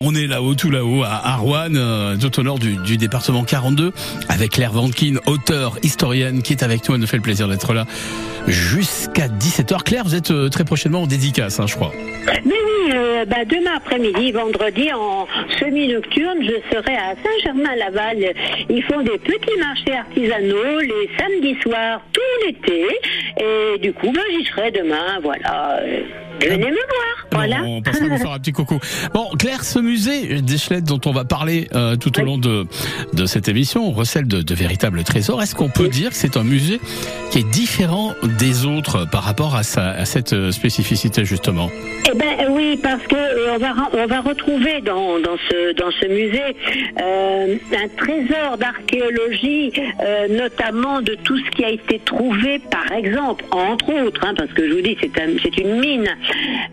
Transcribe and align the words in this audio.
On 0.00 0.14
est 0.14 0.28
là-haut, 0.28 0.54
tout 0.54 0.70
là-haut, 0.70 1.02
à 1.02 1.34
Rouen, 1.38 1.74
euh, 1.74 2.16
tout 2.16 2.38
au 2.38 2.44
nord 2.44 2.60
du, 2.60 2.76
du, 2.76 2.96
département 2.98 3.42
42, 3.42 3.90
avec 4.28 4.52
Claire 4.52 4.70
Vankin, 4.70 5.16
auteure, 5.26 5.76
historienne, 5.82 6.40
qui 6.40 6.52
est 6.52 6.62
avec 6.62 6.88
nous. 6.88 6.94
Elle 6.94 7.00
nous 7.00 7.08
fait 7.08 7.16
le 7.16 7.22
plaisir 7.22 7.48
d'être 7.48 7.74
là 7.74 7.84
jusqu'à 8.46 9.26
17h. 9.26 9.82
Claire, 9.82 10.04
vous 10.04 10.14
êtes 10.14 10.30
euh, 10.30 10.50
très 10.50 10.62
prochainement 10.62 11.02
en 11.02 11.08
dédicace, 11.08 11.58
hein, 11.58 11.66
je 11.66 11.74
crois. 11.74 11.90
Mais 12.44 12.54
oui, 12.54 12.92
euh, 12.92 13.24
bah, 13.24 13.44
demain 13.44 13.72
après-midi, 13.76 14.30
vendredi, 14.30 14.88
en 14.92 15.26
semi-nocturne, 15.58 16.42
je 16.42 16.76
serai 16.76 16.94
à 16.94 17.16
Saint-Germain-Laval. 17.16 18.34
Ils 18.70 18.84
font 18.84 19.02
des 19.02 19.18
petits 19.18 19.58
marchés 19.58 19.96
artisanaux 19.98 20.78
les 20.78 21.10
samedis 21.18 21.60
soirs, 21.60 22.02
tout 22.12 22.46
l'été. 22.46 22.86
Et 23.40 23.78
du 23.80 23.92
coup, 23.92 24.12
bah, 24.12 24.20
j'y 24.30 24.44
serai 24.44 24.70
demain, 24.70 25.18
voilà. 25.24 25.80
Venez 26.40 26.56
me 26.56 26.70
voir, 26.70 27.26
voilà. 27.32 27.62
On 27.64 27.82
passera 27.82 28.06
vous 28.06 28.18
faire 28.18 28.32
un 28.32 28.38
petit 28.38 28.52
coucou. 28.52 28.78
Bon, 29.12 29.28
Claire, 29.38 29.64
ce 29.64 29.78
musée 29.78 30.40
d'Echelette 30.40 30.84
dont 30.84 31.00
on 31.06 31.12
va 31.12 31.24
parler 31.24 31.68
euh, 31.74 31.96
tout 31.96 32.18
au 32.20 32.24
long 32.24 32.38
de, 32.38 32.66
de 33.12 33.26
cette 33.26 33.48
émission 33.48 33.90
recèle 33.90 34.26
de, 34.26 34.42
de 34.42 34.54
véritables 34.54 35.02
trésors. 35.04 35.42
Est-ce 35.42 35.54
qu'on 35.54 35.68
peut 35.68 35.88
dire 35.88 36.10
que 36.10 36.16
c'est 36.16 36.36
un 36.36 36.44
musée 36.44 36.80
qui 37.30 37.38
est 37.38 37.50
différent 37.50 38.14
des 38.38 38.64
autres 38.66 39.06
par 39.10 39.24
rapport 39.24 39.56
à, 39.56 39.62
sa, 39.62 39.90
à 39.90 40.04
cette 40.04 40.50
spécificité 40.52 41.24
justement? 41.24 41.70
Eh 42.10 42.16
ben 42.16 42.46
oui, 42.50 42.78
parce 42.82 43.02
que 43.02 43.16
euh, 43.16 43.54
on 43.54 43.58
va 43.58 43.74
on 43.92 44.06
va 44.06 44.20
retrouver 44.20 44.80
dans, 44.80 45.18
dans 45.18 45.36
ce 45.50 45.74
dans 45.74 45.90
ce 45.90 46.06
musée 46.06 46.56
euh, 47.02 47.56
un 47.74 47.88
trésor 47.96 48.56
d'archéologie, 48.58 49.72
euh, 50.00 50.28
notamment 50.28 51.02
de 51.02 51.14
tout 51.16 51.36
ce 51.36 51.50
qui 51.50 51.64
a 51.64 51.70
été 51.70 51.98
trouvé, 51.98 52.60
par 52.70 52.90
exemple, 52.92 53.44
entre 53.50 53.92
autres, 54.06 54.22
hein, 54.24 54.32
parce 54.36 54.50
que 54.52 54.66
je 54.66 54.74
vous 54.74 54.80
dis 54.80 54.96
c'est 55.00 55.18
un, 55.20 55.28
c'est 55.42 55.58
une 55.58 55.78
mine 55.80 56.08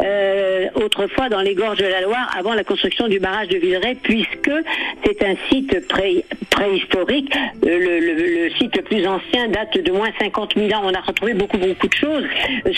euh, 0.03 0.67
autrefois 0.75 1.29
dans 1.29 1.41
les 1.41 1.55
gorges 1.55 1.77
de 1.77 1.85
la 1.85 2.01
Loire 2.01 2.29
avant 2.37 2.53
la 2.53 2.63
construction 2.63 3.07
du 3.07 3.19
barrage 3.19 3.47
de 3.49 3.57
Villeray, 3.57 3.95
puisque 4.01 4.51
c'est 5.05 5.23
un 5.23 5.35
site 5.49 5.87
pré, 5.87 6.25
préhistorique. 6.49 7.34
Le, 7.63 7.77
le, 7.77 8.45
le, 8.45 8.49
site 8.57 8.75
le 8.75 8.81
plus 8.84 9.07
ancien 9.07 9.47
date 9.49 9.77
de 9.84 9.91
moins 9.91 10.09
50 10.20 10.53
000 10.55 10.67
ans. 10.73 10.84
On 10.84 10.93
a 10.93 11.01
retrouvé 11.01 11.34
beaucoup, 11.34 11.57
beaucoup 11.57 11.87
de 11.87 11.93
choses 11.93 12.23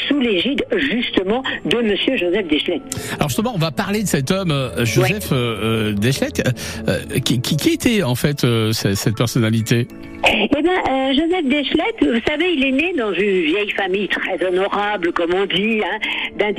sous 0.07 0.19
l'égide, 0.19 0.63
justement, 0.75 1.43
de 1.65 1.77
Monsieur 1.77 2.17
Joseph 2.17 2.47
Deschlet. 2.47 2.81
Alors 3.15 3.29
justement, 3.29 3.53
on 3.55 3.59
va 3.59 3.71
parler 3.71 4.03
de 4.03 4.07
cet 4.07 4.31
homme, 4.31 4.53
Joseph 4.83 5.31
ouais. 5.31 5.37
euh, 5.37 5.93
Deschlet. 5.93 6.27
Euh, 6.87 7.19
qui, 7.23 7.41
qui, 7.41 7.57
qui, 7.57 7.69
était 7.73 8.03
en 8.03 8.15
fait 8.15 8.43
euh, 8.43 8.71
cette 8.71 9.15
personnalité? 9.15 9.87
Eh 10.25 10.61
bien, 10.61 10.71
euh, 10.89 11.13
Joseph 11.13 11.45
Deschlet, 11.45 11.93
vous 12.01 12.21
savez, 12.27 12.53
il 12.53 12.65
est 12.65 12.71
né 12.71 12.93
dans 12.97 13.13
une 13.13 13.41
vieille 13.41 13.71
famille 13.71 14.07
très 14.07 14.43
honorable, 14.45 15.13
comme 15.13 15.33
on 15.33 15.45
dit, 15.45 15.81
hein, 15.83 15.99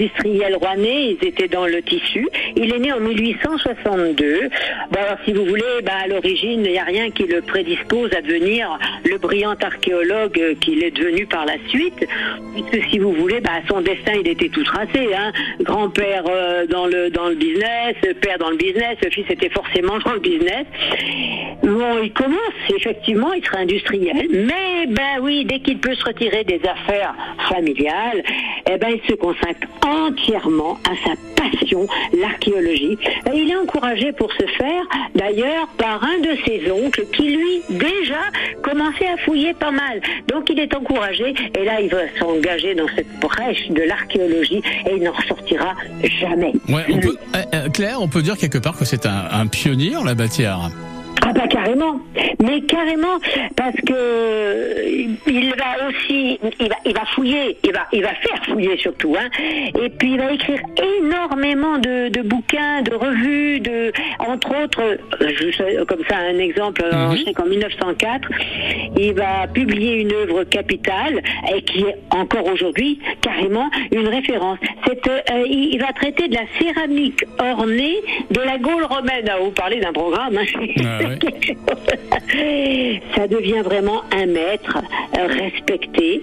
d'industriels 0.08 0.56
rouennais. 0.56 1.16
Ils 1.20 1.28
étaient 1.28 1.48
dans 1.48 1.66
le 1.66 1.82
tissu. 1.82 2.28
Il 2.56 2.72
est 2.72 2.78
né 2.78 2.92
en 2.92 3.00
1862. 3.00 4.48
Bon, 4.90 5.00
alors, 5.00 5.18
si 5.24 5.32
vous 5.32 5.44
voulez, 5.44 5.62
bah, 5.84 5.92
à 6.04 6.08
l'origine, 6.08 6.64
il 6.64 6.72
n'y 6.72 6.78
a 6.78 6.84
rien 6.84 7.10
qui 7.10 7.24
le 7.24 7.42
prédispose 7.42 8.12
à 8.14 8.22
devenir 8.22 8.78
le 9.04 9.18
brillant 9.18 9.54
archéologue 9.60 10.56
qu'il 10.60 10.82
est 10.82 10.90
devenu 10.90 11.26
par 11.26 11.46
la 11.46 11.54
suite. 11.68 12.06
Puisque, 12.54 12.90
si 12.90 12.98
vous 12.98 13.12
voulez, 13.12 13.40
bah, 13.40 13.60
son 13.68 13.80
destin, 13.80 14.12
il 14.20 14.28
était 14.28 14.48
tout 14.48 14.64
tracé. 14.64 15.14
Hein. 15.14 15.32
Grand-père 15.60 16.24
euh, 16.28 16.66
dans 16.66 16.86
le 16.86 17.10
dans 17.10 17.28
le 17.28 17.34
business, 17.34 17.96
père 18.20 18.38
dans 18.38 18.50
le 18.50 18.56
business, 18.56 18.96
fils 19.10 19.26
était 19.30 19.48
forcément 19.50 19.98
dans 20.04 20.12
le 20.12 20.20
business. 20.20 20.66
Bon, 21.62 21.98
il 22.02 22.12
commence 22.12 22.38
effectivement, 22.74 23.32
il 23.32 23.44
sera 23.44 23.58
industriel, 23.58 24.26
mais 24.30 24.86
ben 24.88 25.22
oui, 25.22 25.44
dès 25.44 25.60
qu'il 25.60 25.78
peut 25.78 25.94
se 25.94 26.04
retirer 26.04 26.44
des 26.44 26.60
affaires 26.64 27.14
familiales, 27.48 28.22
eh 28.70 28.76
ben 28.76 28.88
il 28.94 29.08
se 29.08 29.14
consacre 29.14 29.66
entièrement 29.98 30.78
à 30.84 30.94
sa 31.06 31.14
passion, 31.36 31.86
l'archéologie. 32.18 32.98
Il 33.34 33.50
est 33.50 33.56
encouragé 33.56 34.12
pour 34.12 34.32
ce 34.32 34.46
faire, 34.46 34.84
d'ailleurs, 35.14 35.68
par 35.76 36.02
un 36.02 36.18
de 36.18 36.36
ses 36.46 36.70
oncles 36.70 37.06
qui 37.12 37.36
lui 37.36 37.62
déjà 37.70 38.20
commençait 38.62 39.06
à 39.06 39.16
fouiller 39.18 39.54
pas 39.54 39.70
mal. 39.70 40.00
Donc 40.28 40.48
il 40.50 40.58
est 40.58 40.74
encouragé 40.74 41.34
et 41.58 41.64
là 41.64 41.80
il 41.80 41.88
va 41.88 42.02
s'engager 42.18 42.74
dans 42.74 42.88
cette 42.94 43.08
brèche 43.20 43.68
de 43.70 43.82
l'archéologie 43.82 44.62
et 44.86 44.96
il 44.96 45.02
n'en 45.02 45.12
ressortira 45.12 45.74
jamais. 46.20 46.52
Peut, 47.00 47.16
euh, 47.36 47.68
Claire, 47.70 48.00
on 48.00 48.08
peut 48.08 48.22
dire 48.22 48.36
quelque 48.36 48.58
part 48.58 48.76
que 48.76 48.84
c'est 48.84 49.06
un, 49.06 49.46
pionnier 49.46 49.96
la 50.04 50.14
matière. 50.14 50.70
Ah 51.28 51.32
bah 51.34 51.46
carrément, 51.46 52.00
mais 52.42 52.62
carrément 52.62 53.18
parce 53.54 53.76
que 53.86 55.08
il 55.26 55.50
va 55.50 55.88
aussi, 55.88 56.38
il 56.58 56.68
va, 56.68 56.76
il 56.86 56.94
va 56.94 57.04
fouiller, 57.14 57.58
il 57.64 57.72
va, 57.72 57.86
il 57.92 58.02
va 58.02 58.14
faire 58.14 58.42
fouiller 58.46 58.78
surtout, 58.78 59.14
hein. 59.18 59.28
Et 59.78 59.90
puis 59.90 60.12
il 60.12 60.18
va 60.18 60.32
écrire 60.32 60.60
énormément 60.98 61.78
de, 61.78 62.08
de 62.08 62.22
bouquins, 62.22 62.80
de 62.80 62.94
revues, 62.94 63.60
de, 63.60 63.92
entre 64.20 64.64
autres, 64.64 64.98
je, 65.20 65.84
comme 65.84 66.02
ça 66.08 66.16
un 66.16 66.38
exemple, 66.38 66.82
je 67.12 67.24
sais 67.24 67.34
qu'en 67.34 67.46
1904, 67.46 68.28
il 68.96 69.12
va 69.12 69.46
publier 69.52 70.00
une 70.00 70.12
œuvre 70.12 70.44
capitale 70.44 71.22
et 71.54 71.60
qui 71.62 71.80
est 71.80 71.96
encore 72.10 72.46
aujourd'hui 72.46 73.00
carrément 73.20 73.68
une 73.92 74.08
référence. 74.08 74.58
C'est, 74.86 75.06
euh, 75.06 75.46
il 75.46 75.78
va 75.78 75.92
traiter 75.92 76.28
de 76.28 76.34
la 76.34 76.46
céramique 76.58 77.24
ornée 77.38 77.96
de 78.30 78.40
la 78.40 78.58
Gaule 78.58 78.84
romaine. 78.84 79.28
Ah, 79.28 79.36
vous 79.42 79.50
parlez 79.50 79.80
d'un 79.80 79.92
programme. 79.92 80.38
Hein. 80.38 81.07
Ça 83.16 83.26
devient 83.26 83.62
vraiment 83.64 84.02
un 84.12 84.26
maître 84.26 84.76
respecté 85.26 86.22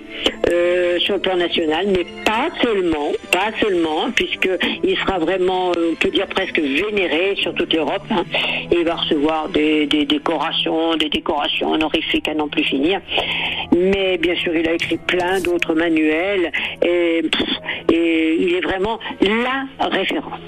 euh, 0.52 1.00
sur 1.00 1.16
le 1.16 1.22
plan 1.22 1.38
national, 1.38 1.88
mais 1.88 2.06
pas 2.26 2.50
seulement, 2.62 3.12
pas 3.36 3.52
seulement, 3.60 4.12
puisque 4.16 4.50
il 4.82 4.98
sera 4.98 5.20
vraiment, 5.20 5.72
on 5.72 5.96
peut 5.96 6.10
dire 6.10 6.26
presque 6.28 6.58
vénéré 6.58 7.36
sur 7.36 7.54
toute 7.54 7.74
l'Europe. 7.74 8.06
Hein, 8.10 8.24
et 8.72 8.78
il 8.80 8.86
va 8.86 8.96
recevoir 8.96 9.50
des, 9.50 9.88
des, 9.88 10.06
décorations, 10.06 10.96
des 10.96 11.10
décorations 11.10 11.72
honorifiques 11.72 12.30
à 12.30 12.34
n'en 12.34 12.48
plus 12.48 12.64
finir. 12.64 13.02
Mais 13.76 14.18
bien 14.18 14.36
sûr, 14.36 14.56
il 14.56 14.68
a 14.70 14.74
écrit 14.74 14.98
plein 14.98 15.42
d'autres 15.42 15.74
manuels 15.74 16.50
et, 16.82 17.24
et 17.92 18.38
il 18.40 18.54
est 18.54 18.62
vraiment 18.62 19.00
la 19.22 19.88
référence. 19.90 20.40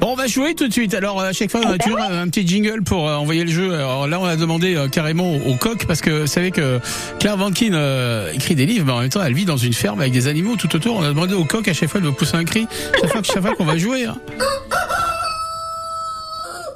Bon, 0.00 0.12
on 0.12 0.14
va 0.14 0.26
jouer 0.26 0.54
tout 0.54 0.66
de 0.66 0.72
suite. 0.72 0.94
Alors, 0.94 1.20
à 1.20 1.32
chaque 1.32 1.50
fois, 1.50 1.60
on 1.64 1.70
a 1.70 1.78
toujours 1.78 2.00
un 2.00 2.26
petit 2.28 2.46
jingle 2.46 2.82
pour 2.82 3.08
euh, 3.08 3.16
envoyer 3.16 3.44
le 3.44 3.50
jeu. 3.50 3.74
Alors 3.74 4.06
là, 4.06 4.18
on 4.18 4.24
a 4.24 4.36
demandé 4.36 4.74
euh, 4.74 4.88
carrément 4.88 5.34
au, 5.34 5.54
coq 5.56 5.84
parce 5.86 6.00
que 6.00 6.22
vous 6.22 6.26
savez 6.26 6.50
que 6.50 6.80
Claire 7.18 7.36
Vankin 7.36 7.74
euh, 7.74 8.32
écrit 8.32 8.54
des 8.54 8.66
livres, 8.66 8.86
mais 8.86 8.92
en 8.92 9.00
même 9.00 9.10
temps, 9.10 9.22
elle 9.22 9.34
vit 9.34 9.44
dans 9.44 9.56
une 9.56 9.72
ferme 9.72 10.00
avec 10.00 10.12
des 10.12 10.26
animaux 10.26 10.56
tout 10.56 10.74
autour. 10.74 10.96
On 10.96 11.02
a 11.02 11.08
demandé 11.08 11.34
au 11.34 11.44
coq 11.44 11.68
à 11.68 11.74
chaque 11.74 11.90
fois 11.90 12.00
de 12.00 12.08
pousser 12.10 12.29
un 12.36 12.44
cri 12.44 12.66
chaque 13.00 13.10
fois, 13.10 13.22
chaque 13.22 13.42
fois 13.42 13.54
qu'on 13.54 13.64
va 13.64 13.76
jouer. 13.76 14.04
Hein. 14.04 14.16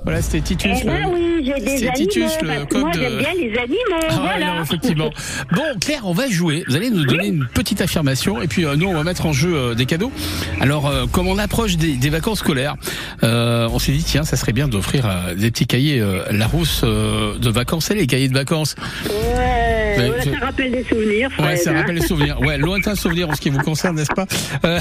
Voilà, 0.04 0.20
c'était 0.20 0.42
Titus. 0.42 0.80
Eh 0.82 0.86
ben 0.86 1.10
oui, 1.14 1.42
j'ai 1.46 1.64
des 1.64 1.88
animaux. 1.88 1.92
Titus, 1.96 2.32
le 2.42 2.66
coq 2.66 2.80
moi, 2.82 2.90
de... 2.90 3.00
j'aime 3.00 3.18
bien 3.18 3.34
les 3.34 3.58
animaux. 3.58 4.06
Ah, 4.10 4.16
voilà. 4.20 4.54
non, 4.54 4.62
effectivement. 4.62 5.10
Bon, 5.52 5.62
Claire, 5.80 6.02
on 6.04 6.12
va 6.12 6.28
jouer. 6.28 6.62
Vous 6.68 6.76
allez 6.76 6.90
nous 6.90 7.06
donner 7.06 7.28
une 7.28 7.46
petite 7.46 7.80
affirmation 7.80 8.42
et 8.42 8.46
puis 8.46 8.66
euh, 8.66 8.76
nous, 8.76 8.86
on 8.86 8.92
va 8.92 9.02
mettre 9.02 9.24
en 9.24 9.32
jeu 9.32 9.54
euh, 9.54 9.74
des 9.74 9.86
cadeaux. 9.86 10.12
Alors, 10.60 10.88
euh, 10.88 11.06
comme 11.10 11.26
on 11.26 11.38
approche 11.38 11.78
des, 11.78 11.94
des 11.94 12.10
vacances 12.10 12.40
scolaires, 12.40 12.76
on 13.22 13.78
s'est 13.78 13.92
dit 13.92 14.04
tiens, 14.04 14.24
ça 14.24 14.36
serait 14.36 14.52
bien 14.52 14.68
d'offrir 14.68 15.08
des 15.36 15.50
petits 15.50 15.66
cahiers 15.66 16.04
Larousse 16.30 16.82
de 16.84 17.50
vacances. 17.50 17.90
Et 17.90 17.94
les 17.94 18.06
cahiers 18.06 18.28
de 18.28 18.34
vacances? 18.34 18.74
Ouais, 19.08 20.10
ouais 20.10 20.12
je... 20.22 20.30
ça 20.30 20.38
rappelle 20.38 20.72
des 20.72 20.84
souvenirs. 20.84 21.30
Fred, 21.32 21.46
ouais, 21.46 21.56
ça 21.56 21.70
hein. 21.70 21.78
rappelle 21.78 21.98
des 21.98 22.06
souvenirs. 22.06 22.40
Ouais, 22.40 22.58
lointain 22.58 22.94
souvenir 22.94 23.30
en 23.30 23.34
ce 23.34 23.40
qui 23.40 23.48
vous 23.48 23.60
concerne, 23.60 23.96
n'est-ce 23.96 24.12
pas? 24.12 24.26
Va... 24.62 24.78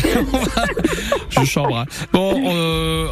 Je 1.30 1.46
chambre. 1.46 1.78
Hein. 1.78 1.86
Bon, 2.12 2.32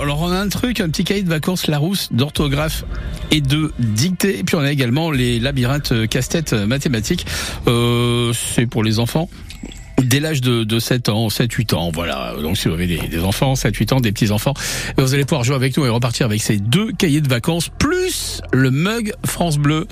alors 0.02 0.22
on 0.22 0.32
a 0.32 0.38
un 0.38 0.50
truc, 0.50 0.82
un 0.82 0.90
petit 0.90 1.06
cahier 1.06 1.24
de 1.24 1.30
vacances 1.30 1.68
Larousse 1.68 2.01
d'orthographe 2.12 2.84
et 3.32 3.42
de 3.42 3.72
dictée. 3.80 4.40
Et 4.40 4.44
puis 4.44 4.56
on 4.56 4.62
a 4.62 4.72
également 4.72 5.12
les 5.12 5.40
labyrinthes 5.40 6.08
casse-tête 6.08 6.54
mathématiques. 6.54 7.26
Euh, 7.68 8.34
c'est 8.34 8.66
pour 8.66 8.84
les 8.84 9.00
enfants 9.00 9.30
dès 10.04 10.20
l'âge 10.20 10.42
de, 10.42 10.64
de 10.64 10.80
7 10.80 11.10
ans, 11.10 11.28
7-8 11.28 11.76
ans, 11.76 11.92
voilà. 11.94 12.34
Donc 12.42 12.58
si 12.58 12.68
vous 12.68 12.74
avez 12.74 12.88
des, 12.88 13.08
des 13.08 13.20
enfants, 13.20 13.54
7-8 13.54 13.94
ans, 13.94 14.00
des 14.00 14.12
petits-enfants, 14.12 14.54
vous 14.98 15.14
allez 15.14 15.26
pouvoir 15.26 15.44
jouer 15.44 15.56
avec 15.56 15.78
nous 15.78 15.86
et 15.86 15.90
repartir 15.90 16.26
avec 16.26 16.42
ces 16.42 16.58
deux 16.58 16.92
cahiers 16.92 17.22
de 17.22 17.30
vacances, 17.30 17.70
plus 17.70 18.42
le 18.52 18.72
mug 18.72 19.14
France 19.26 19.58
Bleu. 19.58 19.88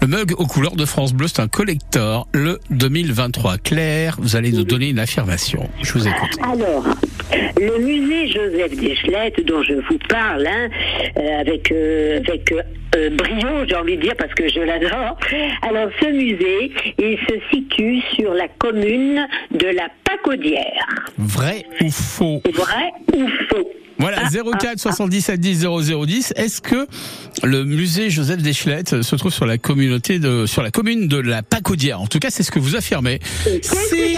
Le 0.00 0.06
mug 0.06 0.34
aux 0.36 0.46
couleurs 0.46 0.76
de 0.76 0.84
France 0.84 1.12
Bleu, 1.12 1.28
c'est 1.28 1.40
un 1.40 1.48
collector, 1.48 2.26
le 2.32 2.60
2023. 2.70 3.58
Claire, 3.58 4.16
vous 4.20 4.36
allez 4.36 4.52
nous 4.52 4.64
donner 4.64 4.88
une 4.88 4.98
affirmation. 4.98 5.68
Je 5.82 5.92
vous 5.92 6.06
écoute. 6.06 6.36
Alors, 6.42 6.84
le 7.60 7.78
musée 7.78 8.28
Joseph 8.28 8.76
Deschlet, 8.76 9.32
dont 9.44 9.62
je 9.62 9.74
vous 9.74 9.98
parle, 10.08 10.46
hein, 10.46 10.68
euh, 11.16 11.40
avec, 11.40 11.70
euh, 11.72 12.20
avec 12.26 12.52
euh, 12.52 13.10
brio, 13.10 13.66
j'ai 13.66 13.76
envie 13.76 13.96
de 13.96 14.02
dire, 14.02 14.14
parce 14.16 14.34
que 14.34 14.48
je 14.48 14.60
l'adore. 14.60 15.16
Alors, 15.62 15.88
ce 16.00 16.06
musée, 16.06 16.72
il 16.98 17.18
se 17.28 17.34
situe 17.50 18.00
sur 18.14 18.34
la 18.34 18.48
commune 18.48 19.26
de 19.50 19.66
la 19.66 19.88
Pacaudière. 20.04 21.06
Vrai 21.18 21.64
ou 21.80 21.90
faux? 21.90 22.42
Vrai 22.52 22.90
ou 23.14 23.26
faux? 23.48 23.70
Voilà, 24.02 24.22
04 24.28 24.80
77 24.80 25.38
10 25.38 25.60
00 25.60 26.06
10. 26.06 26.32
Est-ce 26.34 26.60
que 26.60 26.88
le 27.44 27.64
musée 27.64 28.10
Joseph 28.10 28.42
Deschlette 28.42 29.02
se 29.02 29.14
trouve 29.14 29.32
sur 29.32 29.46
la 29.46 29.58
communauté 29.58 30.18
de, 30.18 30.44
sur 30.44 30.60
la 30.64 30.72
commune 30.72 31.06
de 31.06 31.18
la 31.18 31.44
Pacaudière? 31.44 32.00
En 32.00 32.08
tout 32.08 32.18
cas, 32.18 32.28
c'est 32.30 32.42
ce 32.42 32.50
que 32.50 32.58
vous 32.58 32.74
affirmez. 32.74 33.20
Si 33.44 34.16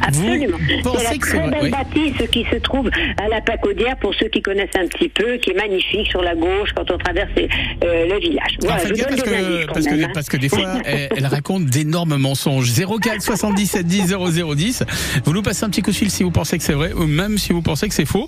Absolument. 0.00 0.56
C'est 0.96 1.04
la 1.04 1.10
que 1.10 1.18
très 1.18 1.38
belle 1.50 1.58
Oui. 1.64 1.70
bâtisse 1.70 2.28
qui 2.30 2.46
se 2.50 2.56
trouve 2.56 2.88
à 3.22 3.28
la 3.28 3.42
Pacaudière, 3.42 3.98
pour 4.00 4.14
ceux 4.14 4.28
qui 4.28 4.40
connaissent 4.40 4.74
un 4.74 4.86
petit 4.86 5.10
peu, 5.10 5.36
qui 5.36 5.50
est 5.50 5.54
magnifique 5.54 6.08
sur 6.08 6.22
la 6.22 6.34
gauche 6.34 6.70
quand 6.74 6.90
on 6.90 6.96
traverse 6.96 7.30
euh, 7.36 8.06
le 8.08 8.18
village. 8.20 8.56
Voilà, 8.62 8.76
parce 8.76 8.92
que, 8.92 9.66
parce, 9.66 9.86
que, 9.86 10.04
hein. 10.04 10.10
parce 10.14 10.28
que 10.30 10.36
des 10.38 10.48
fois, 10.48 10.64
elle, 10.86 11.10
elle 11.14 11.26
raconte 11.26 11.66
d'énormes 11.66 12.16
mensonges. 12.16 12.72
04 12.72 13.20
77 13.20 13.86
10 13.86 14.06
00 14.06 14.54
10. 14.54 14.84
Vous 15.26 15.32
nous 15.34 15.42
passez 15.42 15.64
un 15.64 15.68
petit 15.68 15.82
coup 15.82 15.90
de 15.90 15.96
fil 15.96 16.10
si 16.10 16.22
vous 16.22 16.30
pensez 16.30 16.56
que 16.56 16.64
c'est 16.64 16.72
vrai, 16.72 16.94
ou 16.94 17.04
même 17.04 17.36
si 17.36 17.52
vous 17.52 17.60
pensez 17.60 17.88
que 17.88 17.94
c'est 17.94 18.06
faux. 18.06 18.26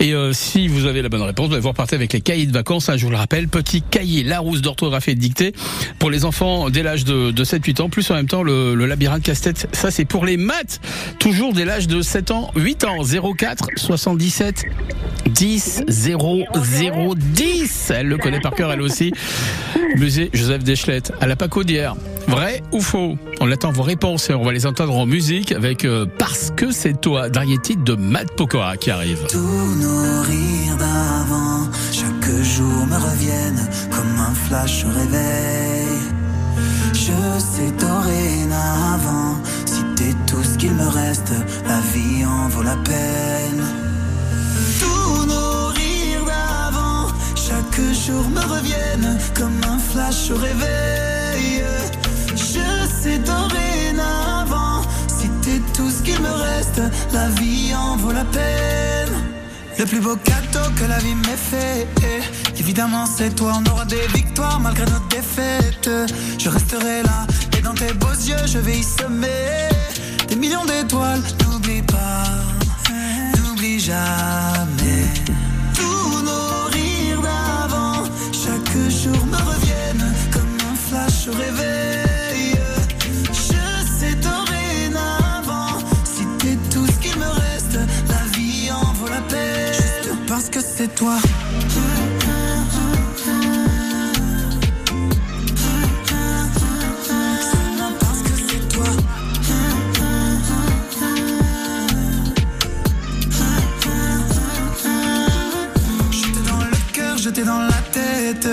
Et 0.00 0.12
euh, 0.12 0.32
si 0.34 0.68
vous 0.68 0.86
avez 0.86 1.00
la 1.00 1.08
bonne 1.08 1.22
réponse, 1.22 1.50
vous 1.50 1.68
repartez 1.68 1.96
avec 1.96 2.12
les 2.12 2.20
cahiers 2.20 2.46
de 2.46 2.52
vacances. 2.52 2.88
hein, 2.88 2.96
je 2.96 3.04
vous 3.04 3.10
le 3.10 3.16
rappelle, 3.16 3.48
petit 3.48 3.82
cahier 3.82 4.22
Larousse 4.24 4.60
d'orthographe 4.60 5.08
et 5.08 5.14
de 5.14 5.20
dictée 5.20 5.54
pour 5.98 6.10
les 6.10 6.24
enfants 6.24 6.68
dès 6.70 6.82
l'âge 6.82 7.04
de, 7.04 7.30
de 7.30 7.44
7-8 7.44 7.82
ans, 7.82 7.88
plus 7.88 8.10
en 8.10 8.14
même 8.14 8.26
temps 8.26 8.42
le, 8.42 8.74
labyrinthe 8.74 9.22
casse-tête. 9.22 9.68
Ça, 9.72 9.90
c'est 9.90 10.04
pour 10.04 10.26
les 10.26 10.36
maths, 10.36 10.80
toujours 11.18 11.52
dès 11.52 11.64
l'âge 11.64 11.86
de 11.86 12.02
7 12.02 12.30
ans, 12.32 12.50
8 12.56 12.84
ans. 12.84 12.98
04 13.04 13.68
77 13.76 14.64
10 15.30 15.84
0 15.88 16.44
0 16.54 17.14
10. 17.14 17.92
Elle 17.94 18.08
le 18.08 18.18
connaît 18.18 18.40
par 18.40 18.54
cœur, 18.54 18.72
elle 18.72 18.82
aussi. 18.82 19.12
Musée 19.96 20.30
Joseph 20.32 20.64
Deschlette 20.64 21.12
à 21.20 21.26
la 21.26 21.36
Pacaudière. 21.36 21.94
Vrai 22.26 22.62
ou 22.72 22.80
faux? 22.80 23.16
On 23.40 23.50
attend 23.50 23.70
vos 23.70 23.82
réponses 23.82 24.30
et 24.30 24.34
on 24.34 24.42
va 24.42 24.52
les 24.52 24.66
entendre 24.66 24.96
en 24.96 25.06
musique 25.06 25.52
avec 25.52 25.84
euh, 25.84 26.06
Parce 26.18 26.50
que 26.56 26.70
c'est 26.72 27.00
toi, 27.00 27.28
titre 27.62 27.84
de 27.84 27.94
Matt 27.94 28.32
Pokora 28.36 28.76
qui 28.76 28.90
arrive. 28.90 29.26
Nos 30.24 30.30
rires 30.30 30.76
d'avant, 30.76 31.68
chaque 31.92 32.42
jour 32.42 32.86
me 32.86 32.96
reviennent 32.96 33.68
comme 33.90 34.18
un 34.18 34.34
flash 34.34 34.84
au 34.84 34.88
réveil. 34.88 35.98
Je 36.92 37.38
sais 37.38 37.72
dorénavant, 37.78 39.36
si 39.66 39.82
t'es 39.96 40.14
tout 40.26 40.42
ce 40.42 40.56
qu'il 40.58 40.72
me 40.72 40.86
reste, 40.86 41.32
la 41.66 41.80
vie 41.92 42.24
en 42.24 42.48
vaut 42.48 42.62
la 42.62 42.76
peine. 42.76 43.64
Tous 44.80 45.26
nos 45.26 45.66
rires 45.68 46.24
d'avant, 46.26 47.08
chaque 47.34 47.80
jour 47.92 48.24
me 48.30 48.40
reviennent 48.40 49.18
comme 49.34 49.60
un 49.68 49.78
flash 49.78 50.30
au 50.30 50.36
réveil. 50.36 51.64
Je 52.30 52.86
sais 53.00 53.18
dorénavant, 53.18 54.82
si 55.08 55.28
t'es 55.42 55.60
tout 55.76 55.90
ce 55.90 56.02
qu'il 56.02 56.20
me 56.20 56.32
reste, 56.32 56.82
la 57.12 57.28
vie 57.40 57.74
en 57.74 57.96
vaut 57.96 58.12
la 58.12 58.24
peine. 58.24 59.33
Le 59.78 59.84
plus 59.86 60.00
beau 60.00 60.16
cadeau 60.16 60.70
que 60.76 60.84
la 60.84 60.98
vie 60.98 61.14
m'ait 61.14 61.36
fait, 61.36 61.88
évidemment 62.58 63.06
c'est 63.06 63.34
toi, 63.34 63.54
on 63.58 63.70
aura 63.70 63.84
des 63.84 64.06
victoires 64.14 64.60
malgré 64.60 64.84
nos 64.86 65.00
défaites. 65.10 65.90
Je 66.38 66.48
resterai 66.48 67.02
là, 67.02 67.26
et 67.58 67.60
dans 67.60 67.74
tes 67.74 67.92
beaux 67.92 68.12
yeux, 68.12 68.46
je 68.46 68.58
vais 68.58 68.78
y 68.78 68.82
semer 68.82 69.68
des 70.28 70.36
millions 70.36 70.64
d'étoiles. 70.64 71.22
N'oublie 71.42 71.82
pas, 71.82 72.24
n'oublie 73.36 73.80
jamais. 73.80 75.06
Tous 75.74 76.22
nos 76.22 76.66
rires 76.72 77.20
d'avant, 77.20 78.04
chaque 78.32 78.76
jour 78.90 79.26
me 79.26 79.36
reviennent 79.36 80.14
comme 80.32 80.56
un 80.70 80.76
flash 80.76 81.28
au 81.28 81.32
c'est 90.84 90.94
toi. 90.94 91.16
Cœur, 106.92 107.16
j'étais 107.18 107.44
dans 107.44 107.60
la 107.60 107.68
tête. 107.92 108.48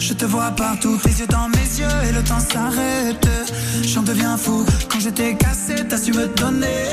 Je 0.00 0.12
te 0.14 0.24
vois 0.24 0.50
partout, 0.50 0.98
tes 1.02 1.10
yeux 1.10 1.26
dans 1.26 1.48
mes 1.48 1.56
yeux 1.56 1.86
et 2.08 2.12
le 2.12 2.22
temps 2.24 2.40
s'arrête. 2.40 3.28
J'en 3.82 4.02
deviens 4.02 4.36
fou 4.36 4.64
quand 4.90 5.00
j'étais 5.00 5.36
cassé, 5.36 5.86
t'as 5.88 5.98
su 5.98 6.12
me 6.12 6.26
donner 6.26 6.86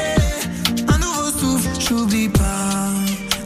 un 0.88 0.98
nouveau 0.98 1.30
souffle. 1.40 1.70
J'oublie 1.80 2.30
pas, 2.30 2.85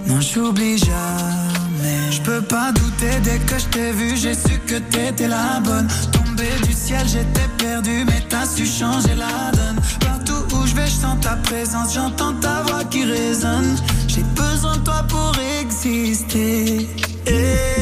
non 0.09 0.19
j'oublie 0.21 0.77
jamais. 0.77 2.11
Je 2.11 2.21
peux 2.21 2.41
pas 2.41 2.71
douter 2.71 3.19
dès 3.23 3.38
que 3.39 3.59
je 3.59 3.65
t'ai 3.65 3.91
vu, 3.91 4.17
j'ai 4.17 4.33
su 4.33 4.59
que 4.65 4.75
t'étais 4.75 5.27
la 5.27 5.59
bonne. 5.63 5.88
Tombé 6.11 6.50
du 6.65 6.73
ciel, 6.73 7.07
j'étais 7.07 7.50
perdu, 7.57 8.03
mais 8.06 8.23
t'as 8.27 8.45
su 8.45 8.65
changer 8.65 9.15
la 9.15 9.51
donne. 9.51 9.79
Partout 10.00 10.56
où 10.56 10.65
je 10.65 10.75
vais, 10.75 10.88
je 10.88 10.97
sens 11.03 11.17
ta 11.21 11.35
présence, 11.38 11.94
j'entends 11.94 12.33
ta 12.41 12.63
voix 12.63 12.83
qui 12.85 13.03
résonne. 13.03 13.75
J'ai 14.07 14.23
besoin 14.35 14.77
de 14.77 14.83
toi 14.83 15.06
pour 15.07 15.33
exister. 15.61 16.89
Et 17.27 17.78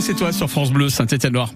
que 0.00 0.06
c'est 0.06 0.14
toi 0.14 0.32
sur 0.32 0.48
France 0.48 0.72
Bleu 0.72 0.88
Saint-Étienne-Noir. 0.88 1.52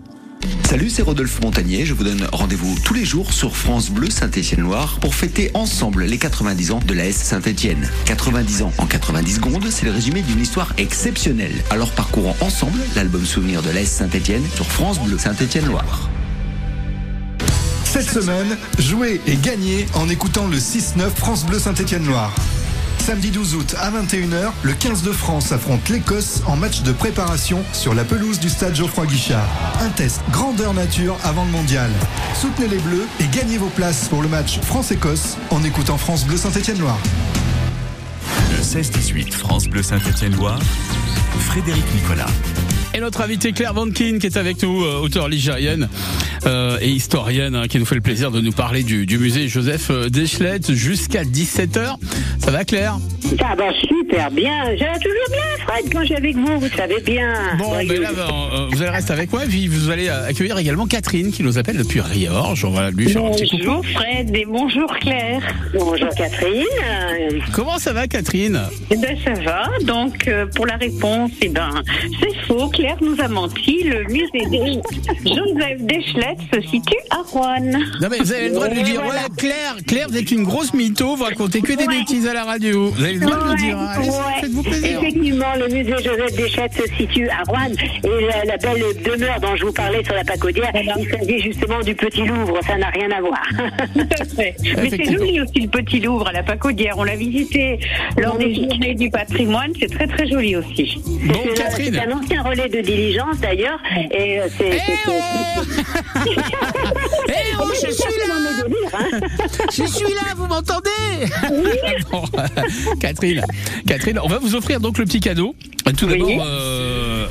Salut, 0.69 0.91
c'est 0.91 1.01
Rodolphe 1.01 1.41
Montagnier. 1.41 1.87
Je 1.87 1.95
vous 1.95 2.05
donne 2.05 2.29
rendez-vous 2.31 2.77
tous 2.85 2.93
les 2.93 3.07
jours 3.07 3.33
sur 3.33 3.57
France 3.57 3.89
Bleu 3.89 4.11
Saint-Étienne-Loire 4.11 4.99
pour 5.01 5.15
fêter 5.15 5.51
ensemble 5.55 6.05
les 6.05 6.19
90 6.19 6.73
ans 6.73 6.81
de 6.87 6.93
la 6.93 7.07
S 7.07 7.17
Saint-Étienne. 7.17 7.89
90 8.05 8.63
ans 8.63 8.73
en 8.77 8.85
90 8.85 9.37
secondes, 9.37 9.65
c'est 9.71 9.87
le 9.87 9.93
résumé 9.93 10.21
d'une 10.21 10.41
histoire 10.41 10.75
exceptionnelle. 10.77 11.55
Alors 11.71 11.91
parcourons 11.93 12.35
ensemble 12.41 12.81
l'album 12.95 13.25
souvenir 13.25 13.63
de 13.63 13.71
la 13.71 13.81
S 13.81 13.91
Saint-Étienne 13.91 14.45
sur 14.55 14.67
France 14.67 15.01
Bleu 15.01 15.17
Saint-Étienne-Loire. 15.17 16.11
Cette 17.85 18.11
semaine, 18.11 18.59
jouez 18.79 19.23
et 19.27 19.37
gagnez 19.37 19.87
en 19.95 20.11
écoutant 20.11 20.49
le 20.49 20.59
6-9 20.59 21.09
France 21.17 21.47
Bleu 21.47 21.59
Saint-Étienne-Loire. 21.59 22.35
Samedi 23.05 23.31
12 23.31 23.57
août 23.57 23.75
à 23.79 23.91
21h, 23.91 24.51
le 24.63 24.73
15 24.73 25.03
de 25.03 25.13
France 25.13 25.53
affronte 25.53 25.91
l'Écosse 25.91 26.41
en 26.47 26.57
match 26.57 26.81
de 26.85 26.91
préparation 26.91 27.63
sur 27.75 27.93
la 27.93 28.03
pelouse 28.03 28.41
du 28.41 28.49
stade 28.49 28.75
Geoffroy 28.75 29.05
Guichard. 29.05 29.47
Un 29.83 29.91
test 29.91 30.23
grandeur 30.31 30.73
nature 30.73 31.19
avant 31.23 31.45
le 31.45 31.51
mondial. 31.51 31.91
Soutenez 32.35 32.67
les 32.67 32.79
Bleus 32.79 33.07
et 33.21 33.27
gagnez 33.27 33.59
vos 33.59 33.69
places 33.69 34.09
pour 34.09 34.23
le 34.23 34.29
match 34.29 34.59
France-Écosse 34.61 35.37
en 35.51 35.63
écoutant 35.65 35.99
France 35.99 36.25
Bleu 36.25 36.39
Saint-Étienne-Loire. 36.39 36.99
Le 38.51 38.63
16-18 38.63 39.33
France 39.33 39.69
Bleu 39.69 39.83
Saint-Étienne-Loire, 39.83 40.61
Frédéric 41.41 41.85
Nicolas. 41.95 42.31
Et 42.95 43.01
notre 43.01 43.21
invitée 43.21 43.53
Claire 43.53 43.75
Vankin 43.75 44.19
qui 44.19 44.29
est 44.29 44.39
avec 44.39 44.63
nous, 44.63 44.83
euh, 44.83 45.01
auteure 45.01 45.29
ligérienne 45.29 45.91
euh, 46.47 46.79
et 46.81 46.89
historienne, 46.91 47.55
hein, 47.55 47.67
qui 47.69 47.79
nous 47.79 47.85
fait 47.87 47.95
le 47.95 48.01
plaisir 48.01 48.31
de 48.31 48.41
nous 48.41 48.53
parler 48.53 48.83
du, 48.83 49.07
du 49.07 49.19
musée 49.19 49.49
Joseph 49.49 49.89
euh, 49.91 50.09
Deschlette 50.09 50.73
jusqu'à 50.73 51.25
17h. 51.25 51.97
Ça 52.39 52.51
va 52.51 52.65
Claire? 52.65 52.97
Ça 53.39 53.55
va 53.57 53.73
super 53.89 54.31
bien. 54.31 54.77
J'allais 54.77 54.99
toujours 54.99 55.29
bien, 55.31 55.65
Fred, 55.67 55.93
quand 55.93 56.05
j'ai 56.05 56.17
avec 56.17 56.37
vous, 56.37 56.59
vous 56.61 56.69
savez 56.77 57.01
bien. 57.01 57.33
Bon, 57.59 57.69
Voyons. 57.69 57.89
ben 57.89 58.03
là, 58.03 58.11
ben, 58.15 58.23
euh, 58.53 58.67
vous 58.71 58.83
allez 58.83 58.91
rester 58.91 59.13
avec 59.13 59.33
moi, 59.33 59.43
puis 59.49 59.67
vous 59.67 59.91
allez 59.91 60.09
accueillir 60.09 60.59
également 60.59 60.87
Catherine 60.87 61.33
qui 61.33 61.43
nous 61.43 61.57
appelle 61.59 61.79
depuis 61.79 62.01
Riorges. 62.01 62.65
On 62.65 62.71
va 62.71 62.91
lui 62.91 63.09
faire 63.09 63.25
un 63.25 63.31
petit 63.31 63.49
coucou. 63.49 63.65
Bonjour 63.65 63.87
Fred 63.95 64.37
et 64.37 64.45
bonjour 64.45 64.87
Claire. 65.01 65.43
Bonjour 65.73 66.09
Catherine. 66.17 66.65
Comment 67.53 67.79
ça 67.79 67.93
va 67.93 68.07
Catherine? 68.07 68.61
Eh 68.91 68.97
ben 68.97 69.17
ça 69.25 69.33
va. 69.43 69.69
Donc 69.85 70.29
euh, 70.29 70.47
pour 70.55 70.67
la 70.67 70.77
réponse, 70.77 71.31
eh 71.41 71.49
ben 71.49 71.71
c'est 72.21 72.35
faux. 72.47 72.69
Claire 72.69 72.97
nous 73.01 73.17
a 73.21 73.29
menti. 73.29 73.85
Le 73.85 74.05
musée 74.05 74.81
Joseph 75.25 75.81
Deschlet 75.83 76.34
Se 76.53 76.61
situe 76.69 76.97
à 77.11 77.17
Rouen. 77.31 77.61
Non 78.01 78.09
mais 78.11 78.19
vous 78.19 78.33
avez 78.33 78.49
le 78.49 78.55
droit 78.55 78.69
de 78.69 78.75
lui 78.75 78.83
dire, 78.83 79.01
ouais, 79.03 79.09
Claire, 79.37 79.77
Claire, 79.87 80.07
vous 80.09 80.17
êtes 80.17 80.31
une 80.31 80.45
grosse 80.45 80.73
mytho, 80.75 81.17
vous 81.17 81.25
racontez 81.25 81.61
que 81.61 81.73
des 81.73 81.85
Ouais. 81.87 81.99
bêtises 81.99 82.27
à 82.27 82.35
la 82.35 82.45
radio. 82.45 82.91
Vous 82.91 83.03
avez 83.05 83.15
le 83.15 83.21
droit 83.21 83.37
de 83.45 83.51
le 83.51 83.57
dire, 83.57 83.79
hein. 83.79 83.89
Allez, 83.97 84.09
Ouais. 84.09 84.15
faites-vous 84.41 84.63
plaisir. 84.63 84.99
Effectivement, 85.03 85.55
le 85.59 85.69
musée 85.69 85.95
Joseph 86.03 86.37
Deschette 86.37 86.73
se 86.75 86.95
situe 86.97 87.29
à 87.29 87.43
Rouen 87.49 87.69
et 88.05 88.27
la, 88.27 88.45
la 88.45 88.57
belle 88.57 88.83
demeure 89.05 89.41
dont 89.41 89.57
je 89.57 89.65
vous 89.67 89.73
parlais 89.73 90.03
sur 90.05 90.15
la 90.15 90.25
Pacodière, 90.25 90.71
il 90.75 91.09
s'agit 91.11 91.41
justement 91.41 91.81
du 91.81 91.95
Petit 91.95 92.23
Louvre, 92.25 92.59
ça 92.67 92.77
n'a 92.77 92.89
rien 92.91 93.11
à 93.11 93.21
voir. 93.21 93.43
Tout 93.95 94.01
à 94.21 94.25
fait. 94.25 94.57
Mais 94.83 94.91
c'est 94.91 95.05
joli 95.13 95.41
aussi 95.41 95.61
le 95.61 95.69
petit 95.69 96.01
Louvre 96.01 96.29
à 96.29 96.33
la 96.33 96.43
Pacodière. 96.43 96.95
On 96.99 97.05
l'a 97.05 97.17
visité 97.17 97.79
lors 98.19 98.37
des 98.39 98.55
journées 98.55 98.95
du 98.95 99.11
patrimoine. 99.11 99.73
C'est 99.81 99.91
très 99.93 100.07
très 100.07 100.27
joli 100.29 100.57
aussi. 100.57 100.99
Bon, 101.25 101.35
C'est 101.77 101.99
un 101.99 102.13
ancien 102.17 102.43
relais 102.43 102.69
de 102.69 102.81
diligence 102.81 103.39
d'ailleurs 103.41 103.79
et 104.11 104.41
euh, 104.41 104.47
c'est. 104.57 104.71
Eh 104.77 104.79
c'est- 104.79 106.24
oh 106.27 106.91
Eh 107.29 107.57
oh, 107.61 107.65
je 107.75 107.91
suis 107.93 108.19
là. 108.19 108.35
Je 109.71 109.85
suis 109.85 110.15
là, 110.15 110.35
vous 110.37 110.47
m'entendez 110.47 110.91
Bon, 112.11 112.25
euh, 112.39 112.47
Catherine, 113.01 113.43
Catherine, 113.87 114.19
on 114.23 114.29
va 114.29 114.39
vous 114.39 114.55
offrir 114.55 114.81
donc 114.81 114.99
le 114.99 115.05
petit 115.05 115.21
cadeau. 115.21 115.55
Tout 115.99 116.07
d'abord, 116.07 116.29
euh, 116.31 117.27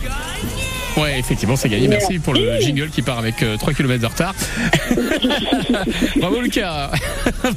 ouais, 0.98 1.20
effectivement, 1.20 1.56
c'est 1.56 1.70
gagné. 1.70 1.88
Merci 1.88 2.20
pour 2.20 2.34
le 2.34 2.60
jingle 2.60 2.90
qui 2.90 3.02
part 3.02 3.20
avec 3.20 3.42
euh, 3.44 3.58
3 3.58 3.74
km 3.74 4.02
de 4.02 4.06
retard. 4.08 4.34
Bravo 6.18 6.42
Lucas. 6.42 6.92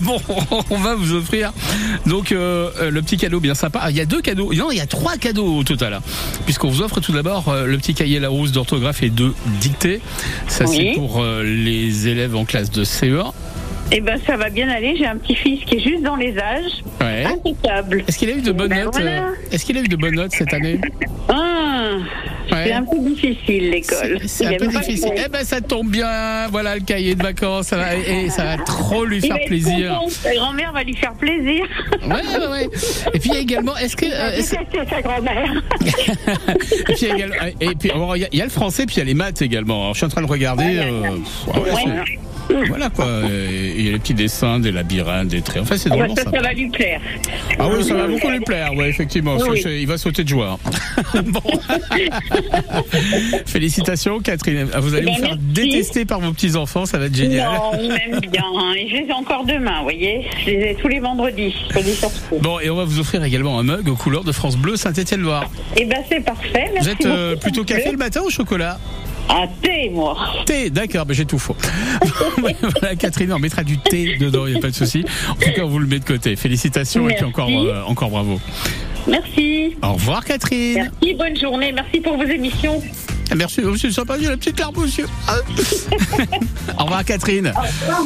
Bon, 0.00 0.18
on 0.70 0.78
va 0.78 0.94
vous 0.96 1.12
offrir 1.14 1.52
donc 2.06 2.32
euh, 2.32 2.70
euh, 2.80 2.90
le 2.90 3.02
petit 3.02 3.16
cadeau 3.16 3.38
bien 3.40 3.54
sympa. 3.54 3.80
Ah, 3.82 3.90
Il 3.90 3.96
y 3.96 4.00
a 4.00 4.04
deux 4.04 4.20
cadeaux, 4.20 4.52
non, 4.52 4.70
il 4.72 4.78
y 4.78 4.80
a 4.80 4.86
trois 4.86 5.16
cadeaux 5.16 5.58
au 5.58 5.62
total. 5.64 5.94
hein. 5.94 6.00
Puisqu'on 6.44 6.68
vous 6.68 6.82
offre 6.82 7.00
tout 7.00 7.12
d'abord 7.12 7.48
euh, 7.48 7.66
le 7.66 7.76
petit 7.78 7.94
cahier 7.94 8.18
Larousse 8.18 8.52
d'orthographe 8.52 9.02
et 9.02 9.10
de 9.10 9.32
dictée. 9.60 10.00
Ça 10.48 10.64
Oui. 10.66 10.76
c'est 10.94 10.98
pour 11.00 11.22
euh, 11.22 11.42
les 11.44 12.08
élèves 12.08 12.34
en 12.36 12.44
classe 12.44 12.70
de 12.70 12.82
E 12.82 12.84
CE1. 12.84 13.32
Eh 13.92 14.00
ben, 14.00 14.18
ça 14.26 14.36
va 14.36 14.50
bien 14.50 14.68
aller. 14.68 14.96
J'ai 14.98 15.06
un 15.06 15.16
petit-fils 15.16 15.64
qui 15.64 15.76
est 15.76 15.80
juste 15.80 16.02
dans 16.02 16.16
les 16.16 16.36
âges. 16.38 16.82
Ouais. 17.00 17.24
Impeccable. 17.24 18.04
Est-ce 18.08 18.18
qu'il 18.18 18.28
a 18.30 18.32
eu 18.32 18.42
de 18.42 18.52
bonnes 18.52 18.68
Ben 18.68 18.84
notes 18.84 18.94
voilà. 18.94 19.28
euh, 19.28 19.32
Est-ce 19.52 19.64
qu'il 19.64 19.78
a 19.78 19.80
eu 19.80 19.88
de 19.88 19.96
bonnes 19.96 20.16
notes 20.16 20.32
cette 20.32 20.52
année? 20.52 20.80
Ah, 21.28 21.90
Ouais. 22.52 22.64
c'est 22.66 22.72
un 22.72 22.84
peu 22.84 22.98
difficile 22.98 23.70
l'école. 23.70 24.18
C'est- 24.26 24.46
un 24.46 24.56
peu 24.56 24.66
difficile. 24.68 25.12
Eh 25.16 25.28
ben 25.28 25.44
ça 25.44 25.60
tombe 25.60 25.90
bien. 25.90 26.46
Voilà 26.50 26.74
le 26.76 26.80
cahier 26.82 27.14
de 27.14 27.22
vacances. 27.22 27.66
Ça 27.68 27.76
va, 27.76 27.96
et, 27.96 28.30
ça 28.30 28.44
va 28.44 28.56
trop 28.58 29.04
lui 29.04 29.20
faire 29.20 29.38
plaisir. 29.46 30.00
Sa 30.10 30.34
grand-mère 30.34 30.72
va 30.72 30.82
lui 30.84 30.94
faire 30.96 31.12
plaisir. 31.14 31.64
Ouais, 32.04 32.08
ouais, 32.38 32.46
ouais. 32.50 32.68
Et 33.14 33.18
puis 33.18 33.30
il 33.30 33.34
y 33.34 33.38
a 33.38 33.40
également, 33.40 33.76
est-ce 33.76 33.96
que, 33.96 34.06
euh, 34.06 34.40
C'est 34.42 34.56
sa 34.90 35.02
grand-mère. 35.02 35.62
et 35.80 36.92
puis 36.94 36.96
il 37.02 37.08
y 37.08 37.10
a 37.10 37.14
également- 37.16 37.34
et 37.60 37.74
puis 37.74 37.90
alors, 37.90 38.16
il 38.16 38.28
y, 38.32 38.40
a- 38.40 38.44
le 38.44 38.50
français, 38.50 38.86
puis 38.86 38.96
il 38.96 38.98
y 39.00 39.02
a 39.02 39.04
les 39.04 39.14
maths 39.14 39.42
également. 39.42 39.82
Alors, 39.82 39.94
je 39.94 39.98
suis 39.98 40.06
en 40.06 40.10
train 40.10 40.22
de 40.22 40.26
regarder. 40.26 40.78
euh, 40.78 41.02
pff, 41.16 41.56
ouais, 41.64 41.70
Voilà 42.68 42.90
quoi. 42.90 43.06
Il 43.28 43.82
y 43.84 43.88
a 43.88 43.92
les 43.92 43.98
petits 43.98 44.14
dessins, 44.14 44.58
des 44.58 44.72
labyrinthes, 44.72 45.28
des 45.28 45.42
traits. 45.42 45.62
Enfin, 45.62 45.76
c'est 45.76 45.88
Ah 45.92 45.96
bah, 45.96 45.98
vraiment 45.98 46.14
ça, 46.16 46.24
ça. 46.24 46.30
ça 46.30 46.40
va 46.40 46.52
lui 46.52 46.68
plaire. 46.68 47.00
Ah 47.58 47.68
oui, 47.68 47.84
ça 47.84 47.94
va 47.94 48.06
beaucoup 48.06 48.30
lui 48.30 48.40
plaire, 48.40 48.74
ouais, 48.74 48.88
effectivement. 48.88 49.36
Oui. 49.48 49.62
il 49.66 49.86
va 49.86 49.98
sauter 49.98 50.24
de 50.24 50.28
joie. 50.28 50.58
bon. 51.24 51.40
Félicitations, 53.46 54.20
Catherine. 54.20 54.68
Vous 54.80 54.94
allez 54.94 55.06
Eh 55.08 55.14
vous 55.14 55.20
ben, 55.22 55.28
faire 55.28 55.36
merci. 55.36 55.70
détester 55.70 56.04
par 56.04 56.20
vos 56.20 56.32
petits 56.32 56.56
enfants, 56.56 56.86
ça 56.86 56.98
va 56.98 57.06
être 57.06 57.14
génial. 57.14 57.48
Non, 57.48 57.88
m'aime 57.88 58.20
bien. 58.30 58.44
Et 58.76 58.88
je 58.88 58.96
les 58.96 59.06
ai 59.08 59.12
encore 59.12 59.44
demain, 59.44 59.78
vous 59.78 59.84
voyez. 59.84 60.26
Je 60.44 60.50
les 60.50 60.70
ai 60.70 60.74
tous 60.80 60.88
les 60.88 61.00
vendredis. 61.00 61.54
Je. 61.70 62.36
Bon, 62.38 62.60
et 62.60 62.70
on 62.70 62.76
va 62.76 62.84
vous 62.84 62.98
offrir 62.98 63.22
également 63.24 63.58
un 63.58 63.62
mug 63.62 63.88
aux 63.88 63.96
couleurs 63.96 64.24
de 64.24 64.32
France 64.32 64.56
Bleu 64.56 64.76
Saint-Étienne-Loire. 64.76 65.50
Eh 65.76 65.84
ben, 65.84 65.98
c'est 66.08 66.24
parfait. 66.24 66.66
Vous 66.68 66.74
Merci 66.74 66.90
êtes 66.90 67.06
euh, 67.06 67.36
plutôt 67.36 67.64
café 67.64 67.90
le 67.90 67.96
matin 67.98 68.20
ou 68.26 68.30
chocolat? 68.30 68.78
Ah, 69.28 69.46
thé, 69.60 69.90
moi. 69.90 70.16
Thé, 70.46 70.70
d'accord, 70.70 71.04
mais 71.06 71.14
j'ai 71.14 71.24
tout 71.24 71.38
faux. 71.38 71.56
voilà, 72.38 72.96
Catherine, 72.96 73.32
on 73.32 73.38
mettra 73.38 73.64
du 73.64 73.78
thé 73.78 74.16
dedans, 74.18 74.46
il 74.46 74.52
n'y 74.52 74.58
a 74.58 74.60
pas 74.60 74.70
de 74.70 74.74
souci. 74.74 75.04
En 75.28 75.34
tout 75.34 75.52
cas, 75.54 75.62
on 75.62 75.68
vous 75.68 75.78
le 75.78 75.86
met 75.86 75.98
de 75.98 76.04
côté. 76.04 76.36
Félicitations 76.36 77.08
et 77.08 77.14
puis 77.14 77.24
encore, 77.24 77.48
euh, 77.50 77.82
encore 77.86 78.10
bravo. 78.10 78.40
Merci. 79.08 79.76
Au 79.82 79.92
revoir, 79.94 80.24
Catherine. 80.24 80.90
Merci, 81.00 81.14
bonne 81.14 81.36
journée. 81.36 81.72
Merci 81.72 82.00
pour 82.00 82.16
vos 82.16 82.24
émissions. 82.24 82.82
Merci, 83.34 83.60
oh, 83.64 83.76
c'est 83.76 83.90
sympa, 83.90 84.16
j'ai 84.20 84.28
la 84.28 84.36
petite 84.36 84.58
larme, 84.58 84.74
monsieur. 84.80 85.06
Au 86.78 86.84
revoir, 86.84 87.04
Catherine. 87.04 87.52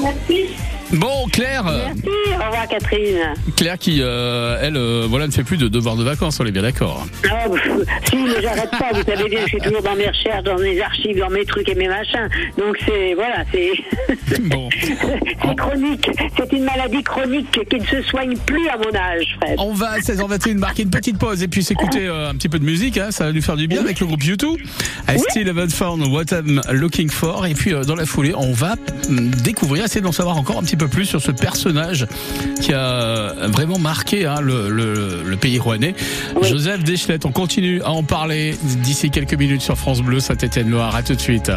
merci. 0.02 0.46
Bon, 0.92 1.28
Claire, 1.32 1.64
Merci, 1.64 2.02
au 2.30 2.44
revoir 2.44 2.66
Catherine. 2.68 3.34
Claire 3.56 3.78
qui, 3.78 3.98
euh, 4.00 4.58
elle, 4.60 4.76
euh, 4.76 5.06
voilà, 5.08 5.26
ne 5.28 5.32
fait 5.32 5.44
plus 5.44 5.56
de 5.56 5.68
devoirs 5.68 5.94
de 5.94 6.02
vacances, 6.02 6.40
on 6.40 6.46
est 6.46 6.50
bien 6.50 6.62
d'accord. 6.62 7.06
Ah, 7.30 7.44
si, 8.08 8.16
mais 8.16 8.42
j'arrête 8.42 8.70
pas, 8.70 8.90
vous 8.92 9.02
savez 9.04 9.28
bien, 9.28 9.40
je 9.42 9.48
suis 9.48 9.58
toujours 9.58 9.82
dans 9.82 9.94
mes 9.94 10.08
recherches, 10.08 10.42
dans 10.42 10.58
mes 10.58 10.80
archives, 10.80 11.18
dans 11.18 11.30
mes 11.30 11.44
trucs 11.44 11.68
et 11.68 11.74
mes 11.76 11.86
machins. 11.86 12.28
Donc 12.58 12.76
c'est, 12.84 13.14
voilà, 13.14 13.44
c'est, 13.52 13.72
Bon, 14.42 14.68
c'est 14.80 15.56
chronique. 15.56 16.10
C'est 16.36 16.52
une 16.52 16.64
maladie 16.64 17.02
chronique 17.02 17.60
qui 17.68 17.76
ne 17.76 17.86
se 17.86 18.02
soigne 18.02 18.36
plus 18.38 18.68
à 18.68 18.76
mon 18.76 18.94
âge, 18.96 19.36
Fred. 19.40 19.56
on 19.58 19.72
va 19.72 19.90
à 19.90 19.98
16h21 19.98 20.58
marquer 20.58 20.82
une 20.82 20.90
petite 20.90 21.18
pause 21.18 21.42
et 21.42 21.48
puis 21.48 21.62
s'écouter 21.62 22.06
euh, 22.08 22.30
un 22.30 22.34
petit 22.34 22.48
peu 22.48 22.58
de 22.58 22.64
musique, 22.64 22.98
hein, 22.98 23.10
ça 23.10 23.26
va 23.26 23.32
nous 23.32 23.42
faire 23.42 23.56
du 23.56 23.68
bien 23.68 23.80
avec 23.80 24.00
le 24.00 24.06
groupe 24.06 24.24
YouTube. 24.24 24.58
I 25.08 25.18
still 25.18 25.48
haven't 25.48 25.70
found 25.70 26.04
what 26.08 26.32
I'm 26.32 26.60
looking 26.72 27.10
for. 27.10 27.46
Et 27.46 27.54
puis 27.54 27.72
dans 27.86 27.94
la 27.94 28.06
foulée, 28.06 28.34
on 28.36 28.52
va 28.52 28.74
hum, 29.08 29.30
découvrir, 29.30 29.84
essayer 29.84 30.00
d'en 30.00 30.12
savoir 30.12 30.36
encore 30.36 30.58
un 30.58 30.62
petit 30.62 30.76
peu 30.76 30.79
plus 30.88 31.06
sur 31.06 31.20
ce 31.20 31.30
personnage 31.30 32.06
qui 32.60 32.72
a 32.72 33.34
vraiment 33.48 33.78
marqué 33.78 34.26
hein, 34.26 34.40
le, 34.40 34.68
le- 34.68 35.22
le 35.24 35.36
pays 35.36 35.58
rouennais. 35.58 35.94
Joseph 36.42 36.82
Deschlette, 36.84 37.24
on 37.24 37.32
continue 37.32 37.82
à 37.82 37.90
en 37.90 38.02
parler 38.02 38.56
d'ici 38.62 39.10
quelques 39.10 39.34
minutes 39.34 39.62
sur 39.62 39.76
France 39.76 40.00
Bleu 40.02 40.20
Saint-Étienne-Loire. 40.20 40.94
À 40.94 41.02
tout 41.02 41.14
de 41.14 41.20
suite. 41.20 41.50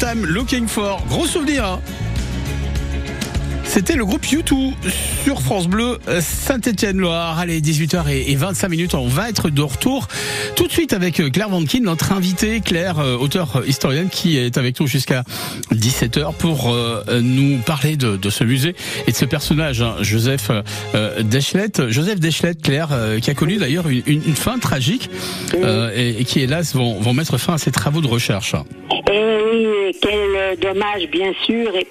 What 0.00 0.08
I'm 0.08 0.24
Looking 0.24 0.66
For. 0.66 0.98
Gros 1.08 1.26
souvenir. 1.26 1.64
Hein 1.64 1.80
c'était 3.64 3.94
le 3.94 4.04
groupe 4.04 4.24
U2 4.24 4.72
sur 5.22 5.40
France 5.40 5.68
Bleu 5.68 5.98
Saint-Étienne-Loire. 6.20 7.38
Allez, 7.38 7.60
18h 7.60 8.08
et 8.08 8.34
25 8.34 8.68
minutes, 8.68 8.94
on 8.94 9.06
va 9.06 9.28
être 9.28 9.48
de 9.48 9.62
retour 9.62 10.08
tout 10.56 10.66
de 10.66 10.72
suite 10.72 10.92
avec 10.92 11.22
Claire 11.32 11.48
Vankin, 11.48 11.82
notre 11.82 12.10
invitée, 12.10 12.60
Claire, 12.60 12.98
euh, 12.98 13.16
auteur 13.16 13.62
historienne 13.68 14.08
qui 14.08 14.38
est 14.38 14.58
avec 14.58 14.80
nous 14.80 14.88
jusqu'à 14.88 15.22
17h 15.72 16.34
pour 16.34 16.72
euh, 16.72 17.20
nous 17.22 17.58
parler 17.58 17.96
de, 17.96 18.18
ce 18.28 18.42
musée 18.42 18.74
et 19.06 19.12
de 19.12 19.16
ce 19.16 19.24
personnage, 19.24 19.82
hein, 19.82 19.94
Joseph 20.00 20.50
euh, 20.94 21.22
Deschlette. 21.22 21.90
Joseph 21.90 22.18
Deschlette, 22.18 22.62
Claire, 22.62 22.88
qui 23.22 23.30
a 23.30 23.34
connu 23.34 23.58
d'ailleurs 23.58 23.86
une, 23.88 24.34
fin 24.34 24.58
tragique 24.58 25.10
et, 25.94 26.24
qui, 26.24 26.40
hélas, 26.40 26.74
vont, 26.74 26.98
vont 26.98 27.14
mettre 27.14 27.38
fin 27.38 27.54
à 27.54 27.58
ses 27.58 27.70
travaux 27.70 28.00
de 28.00 28.08
recherche. 28.08 28.56
Et 29.12 29.22
oui, 29.52 29.96
quel 30.00 30.58
dommage, 30.58 31.08
bien 31.10 31.32
sûr. 31.44 31.74
Et, 31.76 31.86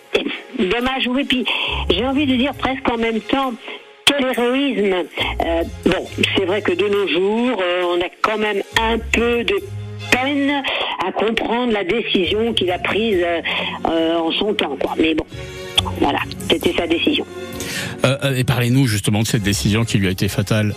dommage, 0.57 1.07
oui, 1.07 1.23
puis 1.23 1.45
j'ai 1.89 2.05
envie 2.05 2.25
de 2.25 2.35
dire 2.35 2.53
presque 2.53 2.89
en 2.89 2.97
même 2.97 3.19
temps, 3.21 3.53
quel 4.05 4.25
héroïsme. 4.25 4.93
Euh, 5.45 5.63
bon, 5.85 6.07
c'est 6.35 6.45
vrai 6.45 6.61
que 6.61 6.71
de 6.71 6.87
nos 6.87 7.07
jours, 7.07 7.61
euh, 7.61 7.83
on 7.95 8.01
a 8.01 8.09
quand 8.21 8.37
même 8.37 8.61
un 8.81 8.97
peu 8.97 9.43
de 9.43 9.55
peine 10.11 10.63
à 11.05 11.11
comprendre 11.11 11.73
la 11.73 11.83
décision 11.83 12.53
qu'il 12.53 12.71
a 12.71 12.79
prise 12.79 13.21
euh, 13.21 14.15
en 14.17 14.31
son 14.31 14.53
temps, 14.53 14.77
quoi. 14.79 14.95
Mais 14.97 15.13
bon, 15.13 15.25
voilà, 15.99 16.19
c'était 16.49 16.73
sa 16.73 16.87
décision. 16.87 17.25
et 18.35 18.43
parlez-nous 18.43 18.87
justement 18.87 19.21
de 19.21 19.27
cette 19.27 19.43
décision 19.43 19.83
qui 19.83 19.97
lui 19.97 20.07
a 20.07 20.11
été 20.11 20.27
fatale. 20.27 20.73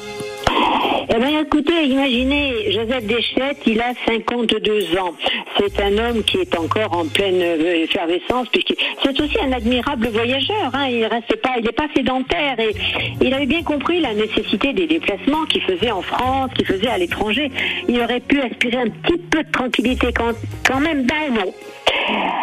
Eh 1.09 1.19
bien, 1.19 1.41
écoutez, 1.41 1.85
imaginez, 1.85 2.71
Joseph 2.71 3.05
Deschette, 3.05 3.59
il 3.67 3.81
a 3.81 3.93
52 4.07 4.97
ans. 4.99 5.15
C'est 5.59 5.81
un 5.81 5.99
homme 5.99 6.23
qui 6.23 6.39
est 6.39 6.57
encore 6.57 6.97
en 6.97 7.07
pleine 7.07 7.43
euh, 7.43 7.83
effervescence, 7.85 8.49
puisque 8.49 8.75
c'est 9.03 9.21
aussi 9.21 9.37
un 9.41 9.53
admirable 9.53 10.09
voyageur. 10.09 10.71
Hein. 10.75 10.87
Il 10.89 11.05
reste 11.07 11.35
pas, 11.37 11.51
il 11.59 11.65
n'est 11.65 11.73
pas 11.73 11.89
sédentaire 11.95 12.59
et 12.61 12.75
il 13.21 13.35
avait 13.35 13.47
bien 13.47 13.63
compris 13.63 14.01
la 14.01 14.15
nécessité 14.15 14.73
des 14.73 14.87
déplacements 14.87 15.45
qu'il 15.47 15.63
faisait 15.63 15.91
en 15.91 16.03
France, 16.03 16.51
qu'il 16.57 16.67
faisait 16.67 16.89
à 16.89 16.99
l'étranger. 16.99 17.51
Il 17.89 18.01
aurait 18.01 18.21
pu 18.21 18.41
aspirer 18.41 18.79
un 18.79 18.89
petit 18.89 19.19
peu 19.19 19.43
de 19.43 19.51
tranquillité 19.51 20.13
quand, 20.13 20.33
quand 20.67 20.81
même. 20.81 21.05
Ben 21.07 21.35
non. 21.35 21.53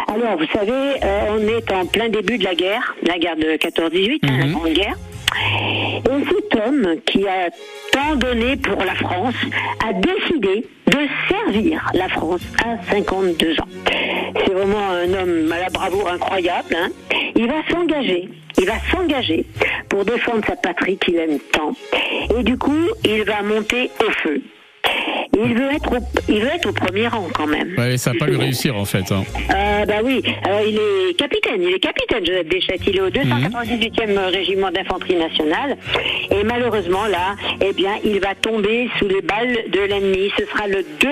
Alors, 0.08 0.36
vous 0.38 0.46
savez, 0.52 0.98
euh, 1.02 1.30
on 1.30 1.48
est 1.48 1.72
en 1.72 1.86
plein 1.86 2.08
début 2.08 2.38
de 2.38 2.44
la 2.44 2.54
guerre, 2.54 2.94
la 3.02 3.18
guerre 3.18 3.36
de 3.36 3.56
14-18, 3.56 4.20
hein, 4.22 4.38
la 4.38 4.46
mhm. 4.46 4.52
Grande 4.52 4.72
Guerre. 4.72 4.96
Et 6.04 6.24
cet 6.28 6.60
homme 6.60 6.96
qui 7.06 7.26
a 7.26 7.50
tant 7.92 8.16
donné 8.16 8.56
pour 8.56 8.82
la 8.84 8.94
France 8.94 9.34
a 9.86 9.92
décidé 9.92 10.66
de 10.86 10.98
servir 11.28 11.90
la 11.94 12.08
France 12.08 12.42
à 12.64 12.82
52 12.90 13.60
ans. 13.60 13.68
C'est 14.34 14.52
vraiment 14.52 14.90
un 14.90 15.12
homme 15.14 15.52
à 15.52 15.60
la 15.60 15.68
bravoure 15.70 16.08
incroyable. 16.10 16.76
Hein. 16.76 16.88
Il 17.36 17.46
va 17.46 17.62
s'engager, 17.70 18.28
il 18.58 18.66
va 18.66 18.74
s'engager 18.90 19.46
pour 19.88 20.04
défendre 20.04 20.44
sa 20.46 20.56
patrie 20.56 20.98
qu'il 20.98 21.16
aime 21.16 21.38
tant. 21.52 21.72
Et 22.36 22.42
du 22.42 22.56
coup, 22.56 22.88
il 23.04 23.24
va 23.24 23.42
monter 23.42 23.90
au 24.00 24.10
feu 24.22 24.42
il 25.34 25.54
veut 25.54 25.72
être 25.72 25.92
au, 25.92 25.98
il 26.28 26.40
veut 26.40 26.50
être 26.54 26.68
au 26.68 26.72
premier 26.72 27.08
rang 27.08 27.28
quand 27.34 27.46
même. 27.46 27.74
Ouais, 27.78 27.96
ça 27.96 28.12
va 28.12 28.18
pas 28.18 28.26
lui 28.26 28.36
réussir 28.36 28.76
en 28.76 28.84
fait. 28.84 29.10
Hein. 29.12 29.24
Euh, 29.50 29.84
bah 29.86 29.94
oui, 30.04 30.22
alors 30.44 30.60
il 30.66 30.76
est 30.76 31.14
capitaine, 31.14 31.62
il 31.62 31.74
est 31.74 31.80
capitaine 31.80 32.24
Joseph 32.24 32.48
Deschette, 32.48 32.80
il 32.86 32.96
est 32.96 33.00
au 33.00 33.10
298e 33.10 34.18
régiment 34.30 34.70
d'infanterie 34.70 35.16
nationale 35.16 35.76
et 36.30 36.44
malheureusement 36.44 37.06
là, 37.06 37.36
eh 37.60 37.72
bien, 37.72 37.92
il 38.04 38.20
va 38.20 38.34
tomber 38.34 38.88
sous 38.98 39.08
les 39.08 39.22
balles 39.22 39.56
de 39.72 39.80
l'ennemi. 39.80 40.30
Ce 40.38 40.44
sera 40.46 40.66
le 40.66 40.84
2 41.00 41.08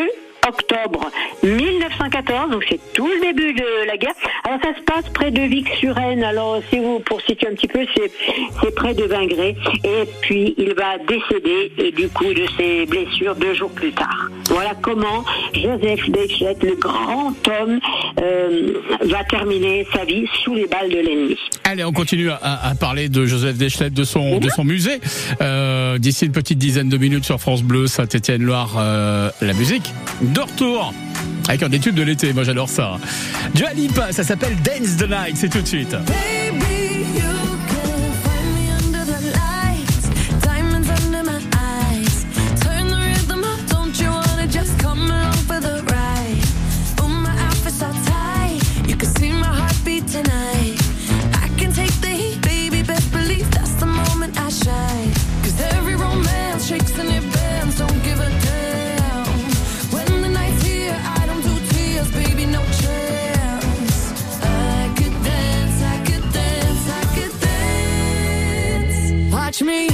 octobre 0.48 1.10
1914, 1.42 2.50
donc 2.50 2.64
c'est 2.68 2.80
tout 2.92 3.06
le 3.06 3.20
début 3.20 3.52
de 3.52 3.86
la 3.86 3.96
guerre. 3.96 4.14
Alors 4.44 4.58
ça 4.62 4.74
se 4.74 4.82
passe 4.82 5.08
près 5.12 5.30
de 5.30 5.42
Vic-sur-Aisne. 5.42 6.24
Alors 6.24 6.60
si 6.70 6.78
vous 6.78 7.00
pour 7.00 7.20
situer 7.22 7.48
un 7.48 7.54
petit 7.54 7.68
peu, 7.68 7.80
c'est 7.94 8.74
près 8.74 8.94
de 8.94 9.04
Vingré. 9.04 9.56
Et 9.84 10.04
puis 10.20 10.54
il 10.58 10.74
va 10.74 10.98
décéder 10.98 11.92
du 11.92 12.08
coup 12.08 12.32
de 12.32 12.46
ses 12.56 12.86
blessures 12.86 13.36
deux 13.36 13.54
jours 13.54 13.70
plus 13.70 13.92
tard. 13.92 14.28
Voilà 14.48 14.72
comment 14.80 15.24
Joseph 15.52 16.08
Deschette, 16.10 16.62
le 16.62 16.74
grand 16.76 17.32
homme, 17.48 17.78
euh, 18.20 18.72
va 19.02 19.24
terminer 19.24 19.86
sa 19.92 20.04
vie 20.04 20.26
sous 20.42 20.54
les 20.54 20.66
balles 20.66 20.90
de 20.90 20.98
l'ennemi. 20.98 21.36
Allez, 21.64 21.84
on 21.84 21.92
continue 21.92 22.30
à, 22.30 22.72
parler 22.80 23.08
de 23.08 23.26
Joseph 23.26 23.56
Deschlette, 23.56 23.92
de 23.92 24.04
son, 24.04 24.38
de 24.38 24.48
son 24.48 24.64
musée. 24.64 25.00
Euh, 25.40 25.98
d'ici 25.98 26.26
une 26.26 26.32
petite 26.32 26.58
dizaine 26.58 26.88
de 26.88 26.96
minutes 26.96 27.24
sur 27.24 27.38
France 27.40 27.62
Bleu, 27.62 27.86
Saint-Étienne-Loire, 27.86 28.76
euh, 28.78 29.30
la 29.42 29.52
musique 29.52 29.92
retour 30.42 30.92
avec 31.48 31.62
un 31.62 31.68
des 31.68 31.78
tubes 31.78 31.94
de 31.94 32.02
l'été. 32.02 32.32
Moi, 32.32 32.44
j'adore 32.44 32.68
ça. 32.68 32.98
Dua 33.54 33.72
Lipa, 33.72 34.12
ça 34.12 34.22
s'appelle 34.22 34.56
Dance 34.62 34.96
the 34.96 35.08
Night. 35.08 35.36
C'est 35.36 35.48
tout 35.48 35.62
de 35.62 35.66
suite. 35.66 35.96
To 69.58 69.64
me 69.64 69.87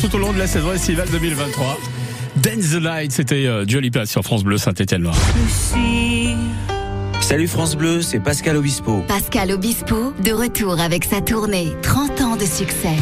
tout 0.00 0.14
au 0.14 0.18
long 0.18 0.32
de 0.32 0.38
la 0.38 0.46
saison 0.46 0.72
estivale 0.72 1.08
2023. 1.10 1.78
Dance 2.36 2.70
the 2.70 2.80
Light, 2.80 3.12
c'était 3.12 3.46
euh, 3.46 3.64
Jolly 3.66 3.90
Place 3.90 4.10
sur 4.10 4.22
France 4.22 4.44
Bleu 4.44 4.56
Saint-Étienne-Loire. 4.56 5.16
Salut 7.20 7.48
France 7.48 7.76
Bleu, 7.76 8.00
c'est 8.00 8.20
Pascal 8.20 8.56
Obispo. 8.56 9.04
Pascal 9.06 9.52
Obispo, 9.52 10.14
de 10.24 10.32
retour 10.32 10.80
avec 10.80 11.04
sa 11.04 11.20
tournée 11.20 11.72
30 11.82 12.20
ans 12.22 12.36
de 12.36 12.44
succès. 12.44 12.96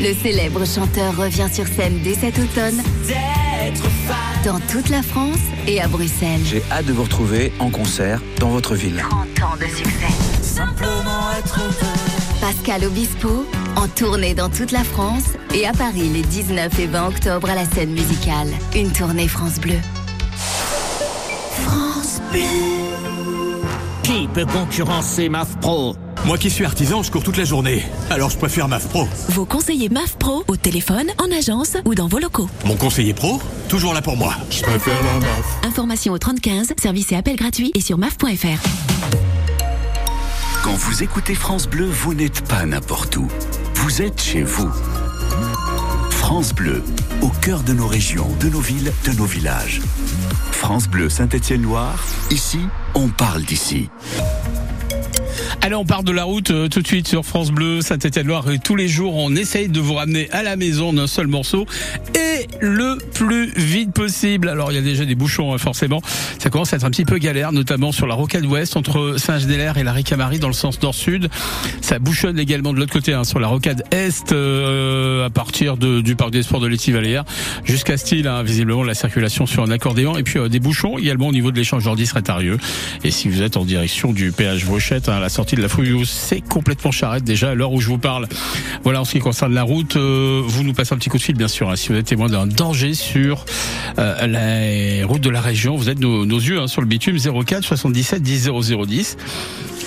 Le 0.00 0.14
célèbre 0.14 0.66
chanteur 0.66 1.16
revient 1.16 1.48
sur 1.52 1.66
scène 1.66 2.00
dès 2.02 2.14
cet 2.14 2.38
automne 2.38 2.80
dans 4.44 4.60
toute 4.60 4.88
la 4.88 5.02
France 5.02 5.38
et 5.66 5.80
à 5.80 5.88
Bruxelles. 5.88 6.40
J'ai 6.44 6.62
hâte 6.70 6.86
de 6.86 6.92
vous 6.92 7.02
retrouver 7.02 7.52
en 7.58 7.68
concert 7.68 8.20
dans 8.38 8.48
votre 8.50 8.74
ville. 8.74 9.02
30 9.10 9.42
ans 9.42 9.56
de 9.56 9.66
succès. 9.66 10.12
Simplement 10.40 11.32
être 11.38 11.60
Pascal 12.46 12.84
Obispo, 12.84 13.44
en 13.74 13.88
tournée 13.88 14.32
dans 14.32 14.48
toute 14.48 14.70
la 14.70 14.84
France 14.84 15.24
et 15.52 15.66
à 15.66 15.72
Paris 15.72 16.08
les 16.08 16.22
19 16.22 16.78
et 16.78 16.86
20 16.86 17.08
octobre 17.08 17.50
à 17.50 17.56
la 17.56 17.64
scène 17.64 17.90
musicale. 17.90 18.46
Une 18.76 18.92
tournée 18.92 19.26
France 19.26 19.58
Bleu. 19.58 19.74
France 21.64 22.20
Bleu. 22.30 22.42
Qui 24.04 24.28
peut 24.28 24.46
concurrencer 24.46 25.28
MAF 25.28 25.58
Pro 25.58 25.96
Moi 26.24 26.38
qui 26.38 26.48
suis 26.48 26.64
artisan, 26.64 27.02
je 27.02 27.10
cours 27.10 27.24
toute 27.24 27.36
la 27.36 27.42
journée. 27.42 27.82
Alors 28.10 28.30
je 28.30 28.38
préfère 28.38 28.68
MAF 28.68 28.86
Pro. 28.90 29.08
Vos 29.30 29.44
conseillers 29.44 29.88
MAF 29.88 30.16
Pro 30.16 30.44
au 30.46 30.56
téléphone, 30.56 31.08
en 31.18 31.36
agence 31.36 31.76
ou 31.84 31.96
dans 31.96 32.06
vos 32.06 32.20
locaux. 32.20 32.48
Mon 32.64 32.76
conseiller 32.76 33.12
pro, 33.12 33.40
toujours 33.68 33.92
là 33.92 34.02
pour 34.02 34.16
moi. 34.16 34.34
Je 34.52 34.62
préfère 34.62 35.02
la 35.02 35.18
MAF. 35.18 35.64
Information 35.64 36.12
au 36.12 36.18
3015, 36.18 36.74
service 36.80 37.10
et 37.10 37.16
appel 37.16 37.34
gratuit 37.34 37.72
et 37.74 37.80
sur 37.80 37.98
maf.fr. 37.98 39.25
Quand 40.66 40.74
vous 40.74 41.04
écoutez 41.04 41.36
France 41.36 41.68
Bleu, 41.68 41.84
vous 41.84 42.12
n'êtes 42.12 42.44
pas 42.48 42.66
n'importe 42.66 43.16
où. 43.18 43.28
Vous 43.76 44.02
êtes 44.02 44.20
chez 44.20 44.42
vous. 44.42 44.68
France 46.10 46.52
Bleu, 46.52 46.82
au 47.22 47.28
cœur 47.28 47.62
de 47.62 47.72
nos 47.72 47.86
régions, 47.86 48.28
de 48.40 48.48
nos 48.48 48.58
villes, 48.58 48.92
de 49.04 49.12
nos 49.12 49.26
villages. 49.26 49.80
France 50.50 50.88
Bleu 50.88 51.08
Saint-Étienne-Loire, 51.08 52.04
ici, 52.32 52.58
on 52.96 53.06
parle 53.06 53.42
d'ici. 53.42 53.90
Allez, 55.66 55.74
on 55.74 55.84
part 55.84 56.04
de 56.04 56.12
la 56.12 56.22
route 56.22 56.52
euh, 56.52 56.68
tout 56.68 56.80
de 56.80 56.86
suite 56.86 57.08
sur 57.08 57.24
France 57.24 57.50
Bleu, 57.50 57.80
Saint-Étienne-Loire. 57.80 58.44
Tous 58.62 58.76
les 58.76 58.86
jours, 58.86 59.16
on 59.16 59.34
essaye 59.34 59.68
de 59.68 59.80
vous 59.80 59.94
ramener 59.94 60.30
à 60.30 60.44
la 60.44 60.54
maison 60.54 60.92
d'un 60.92 61.08
seul 61.08 61.26
morceau 61.26 61.66
et 62.14 62.46
le 62.60 62.98
plus 63.14 63.50
vite 63.56 63.92
possible. 63.92 64.48
Alors, 64.48 64.70
il 64.70 64.76
y 64.76 64.78
a 64.78 64.82
déjà 64.82 65.04
des 65.04 65.16
bouchons, 65.16 65.52
hein, 65.52 65.58
forcément. 65.58 66.00
Ça 66.38 66.50
commence 66.50 66.72
à 66.72 66.76
être 66.76 66.84
un 66.84 66.90
petit 66.90 67.04
peu 67.04 67.18
galère, 67.18 67.50
notamment 67.50 67.90
sur 67.90 68.06
la 68.06 68.14
rocade 68.14 68.46
ouest 68.46 68.76
entre 68.76 69.16
Saint-Genélaire 69.18 69.76
et 69.76 69.82
la 69.82 69.92
Ricamari 69.92 70.38
dans 70.38 70.46
le 70.46 70.54
sens 70.54 70.80
nord-sud. 70.80 71.28
Ça 71.80 71.98
bouchonne 71.98 72.38
également 72.38 72.72
de 72.72 72.78
l'autre 72.78 72.92
côté, 72.92 73.12
hein, 73.12 73.24
sur 73.24 73.40
la 73.40 73.48
rocade 73.48 73.82
est, 73.90 74.30
euh, 74.30 75.26
à 75.26 75.30
partir 75.30 75.76
de, 75.76 76.00
du 76.00 76.14
parc 76.14 76.30
des 76.30 76.44
sports 76.44 76.60
de 76.60 76.68
l'Étivallière 76.68 77.24
jusqu'à 77.64 77.96
Style, 77.96 78.28
hein, 78.28 78.44
visiblement 78.44 78.84
la 78.84 78.94
circulation 78.94 79.46
sur 79.46 79.64
un 79.64 79.72
accordéon. 79.72 80.16
Et 80.16 80.22
puis 80.22 80.38
euh, 80.38 80.48
des 80.48 80.60
bouchons 80.60 80.96
également 80.96 81.26
au 81.26 81.32
niveau 81.32 81.50
de 81.50 81.56
l'échange 81.56 81.82
Jordi-Sretarieux. 81.82 82.58
Et 83.02 83.10
si 83.10 83.28
vous 83.28 83.42
êtes 83.42 83.56
en 83.56 83.64
direction 83.64 84.12
du 84.12 84.30
péage 84.30 84.64
Vauchette, 84.64 85.08
hein, 85.08 85.18
la 85.18 85.28
sortie 85.28 85.55
la 85.62 85.68
Fouillouse, 85.68 86.08
c'est 86.08 86.40
complètement 86.40 86.90
charrette 86.90 87.24
déjà 87.24 87.50
à 87.50 87.54
l'heure 87.54 87.72
où 87.72 87.80
je 87.80 87.88
vous 87.88 87.98
parle. 87.98 88.28
Voilà, 88.84 89.00
en 89.00 89.04
ce 89.04 89.12
qui 89.12 89.18
concerne 89.18 89.54
la 89.54 89.62
route, 89.62 89.96
euh, 89.96 90.42
vous 90.44 90.64
nous 90.64 90.72
passez 90.72 90.94
un 90.94 90.98
petit 90.98 91.08
coup 91.08 91.18
de 91.18 91.22
fil, 91.22 91.36
bien 91.36 91.48
sûr, 91.48 91.70
hein, 91.70 91.76
si 91.76 91.88
vous 91.88 91.96
êtes 91.96 92.06
témoin 92.06 92.28
d'un 92.28 92.46
danger 92.46 92.94
sur 92.94 93.44
euh, 93.98 94.26
la 94.26 95.06
route 95.06 95.20
de 95.20 95.30
la 95.30 95.40
région. 95.40 95.76
Vous 95.76 95.88
êtes 95.88 95.98
nos, 95.98 96.24
yeux 96.24 96.60
hein, 96.60 96.66
sur 96.66 96.80
le 96.80 96.86
bitume 96.86 97.18
04 97.18 97.64
77 97.64 98.22
10 98.22 98.50
0010. 98.50 99.16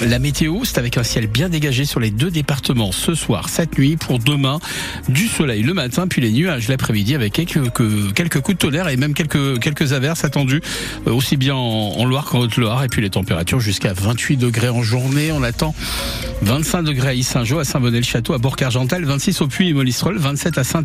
La 0.01 0.17
météo, 0.17 0.63
c'est 0.63 0.77
avec 0.77 0.97
un 0.97 1.03
ciel 1.03 1.27
bien 1.27 1.49
dégagé 1.49 1.83
sur 1.83 1.99
les 1.99 2.09
deux 2.09 2.31
départements 2.31 2.93
ce 2.93 3.15
soir, 3.15 3.49
cette 3.49 3.77
nuit, 3.77 3.97
pour 3.97 4.17
demain, 4.17 4.59
du 5.09 5.27
soleil 5.27 5.61
le 5.61 5.73
matin, 5.73 6.07
puis 6.07 6.21
les 6.21 6.31
nuages 6.31 6.69
l'après-midi 6.69 7.15
avec 7.15 7.33
quelques, 7.33 7.69
que- 7.71 8.11
quelques 8.11 8.39
coups 8.39 8.57
de 8.57 8.61
tonnerre 8.61 8.87
et 8.87 8.95
même 8.95 9.13
quelques, 9.13 9.59
quelques 9.59 9.91
averses 9.91 10.23
attendues, 10.23 10.61
euh, 11.07 11.11
aussi 11.11 11.35
bien 11.35 11.55
en, 11.55 12.05
Loire 12.05 12.25
qu'en 12.25 12.39
Haute-Loire, 12.39 12.83
et 12.83 12.87
puis 12.87 13.01
les 13.01 13.09
températures 13.09 13.59
jusqu'à 13.59 13.91
28 13.93 14.37
degrés 14.37 14.69
en 14.69 14.81
journée. 14.81 15.31
On 15.33 15.43
attend 15.43 15.75
25 16.41 16.83
degrés 16.83 17.09
à 17.09 17.13
Issingeau, 17.13 17.59
à 17.59 17.65
Saint-Bonnet-le-Château, 17.65 18.33
à 18.33 18.37
Bourg-Argental, 18.37 19.03
26 19.03 19.41
au 19.41 19.47
Puy 19.47 19.69
et 19.69 19.73
Molistrol, 19.73 20.17
27 20.17 20.57
à 20.57 20.63
saint 20.63 20.83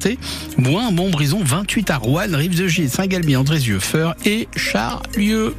Boin, 0.59 0.91
Montbrison, 0.91 1.41
28 1.43 1.91
à 1.91 1.97
Roanne, 1.99 2.35
Rive-de-Gier, 2.35 2.89
Saint-Galmier, 2.89 3.37
Andrézieux, 3.37 3.79
Feur 3.79 4.17
et 4.27 4.49
Charlieu. 4.57 5.55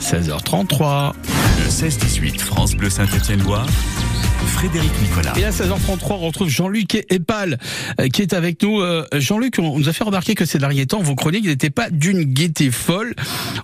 16h33. 0.00 1.12
Le 1.58 1.70
16-18 1.70 2.38
France 2.38 2.74
Bleu 2.74 2.90
Saint-Étienne-Loire, 2.90 3.66
Frédéric 4.46 4.92
Nicolas. 5.02 5.32
Et 5.36 5.44
à 5.44 5.50
16h33, 5.50 5.98
on 6.10 6.18
retrouve 6.18 6.48
Jean-Luc 6.48 7.04
Epal 7.10 7.58
euh, 8.00 8.08
qui 8.08 8.22
est 8.22 8.32
avec 8.32 8.62
nous. 8.62 8.80
Euh, 8.80 9.04
Jean-Luc, 9.14 9.58
on 9.58 9.78
nous 9.78 9.88
a 9.88 9.92
fait 9.92 10.04
remarquer 10.04 10.34
que 10.34 10.44
ces 10.44 10.58
derniers 10.58 10.86
temps, 10.86 11.02
vos 11.02 11.14
chroniques 11.14 11.46
n'étaient 11.46 11.70
pas 11.70 11.90
d'une 11.90 12.22
gaieté 12.22 12.70
folle. 12.70 13.14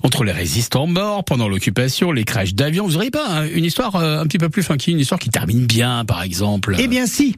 Entre 0.02 0.24
les 0.24 0.32
résistants 0.32 0.86
morts 0.86 1.24
pendant 1.24 1.48
l'occupation, 1.48 2.12
les 2.12 2.24
crashs 2.24 2.54
d'avions, 2.54 2.86
vous 2.86 2.94
n'auriez 2.94 3.10
pas 3.10 3.26
hein, 3.28 3.46
une 3.54 3.64
histoire 3.64 3.96
euh, 3.96 4.20
un 4.20 4.26
petit 4.26 4.38
peu 4.38 4.48
plus 4.48 4.62
funky, 4.62 4.92
une 4.92 5.00
histoire 5.00 5.20
qui 5.20 5.30
termine 5.30 5.66
bien, 5.66 6.04
par 6.04 6.22
exemple? 6.22 6.76
Eh 6.78 6.88
bien 6.88 7.06
si. 7.06 7.36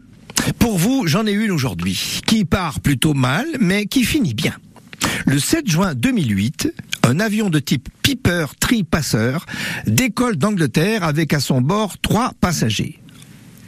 Pour 0.59 0.78
vous, 0.78 1.07
j'en 1.07 1.26
ai 1.26 1.33
une 1.33 1.50
aujourd'hui, 1.50 2.20
qui 2.26 2.44
part 2.44 2.80
plutôt 2.80 3.14
mal, 3.14 3.46
mais 3.61 3.87
qui 3.87 4.04
finit 4.04 4.35
bien. 4.35 4.54
Le 5.26 5.38
7 5.38 5.68
juin 5.68 5.94
2008, 5.94 6.72
un 7.02 7.20
avion 7.20 7.50
de 7.50 7.59
type 7.59 7.88
Piper 8.02 8.46
Tripasseur 8.61 9.46
décolle 9.87 10.37
d'Angleterre 10.37 11.04
avec 11.04 11.33
à 11.33 11.40
son 11.40 11.61
bord 11.61 11.98
trois 12.00 12.33
passagers. 12.40 13.00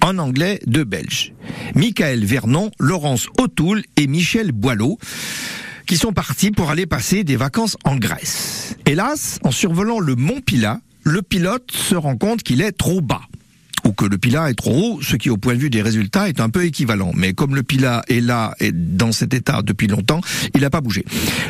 En 0.03 0.19
anglais, 0.19 0.61
deux 0.67 0.85
Belges. 0.85 1.33
Michael 1.75 2.25
Vernon, 2.25 2.71
Laurence 2.79 3.29
O'Toole 3.39 3.83
et 3.97 4.07
Michel 4.07 4.53
Boileau 4.53 4.99
qui 5.87 5.97
sont 5.97 6.13
partis 6.13 6.51
pour 6.51 6.71
aller 6.71 6.87
passer 6.87 7.25
des 7.25 7.37
vacances 7.37 7.77
en 7.85 7.97
Grèce. 7.97 8.77
Hélas, 8.87 9.39
en 9.45 9.51
survolant 9.51 10.01
le 10.01 10.17
mont 10.17 10.41
Pila, 10.41 10.81
le 11.05 11.23
pilote 11.23 11.71
se 11.71 11.95
rend 11.95 12.17
compte 12.17 12.43
qu'il 12.43 12.61
est 12.61 12.73
trop 12.73 13.01
bas 13.01 13.23
ou 13.87 13.93
que 13.93 14.05
le 14.05 14.19
Pila 14.19 14.51
est 14.51 14.55
trop 14.55 14.75
haut, 14.75 15.01
ce 15.01 15.17
qui 15.17 15.31
au 15.31 15.37
point 15.37 15.55
de 15.55 15.61
vue 15.61 15.71
des 15.71 15.81
résultats 15.81 16.29
est 16.29 16.41
un 16.41 16.51
peu 16.51 16.65
équivalent. 16.65 17.13
Mais 17.15 17.33
comme 17.33 17.55
le 17.55 17.63
Pila 17.63 18.03
est 18.09 18.21
là 18.21 18.55
et 18.59 18.73
dans 18.73 19.13
cet 19.13 19.33
état 19.33 19.63
depuis 19.63 19.87
longtemps, 19.87 20.21
il 20.55 20.63
n'a 20.63 20.71
pas 20.71 20.81
bougé. 20.81 21.05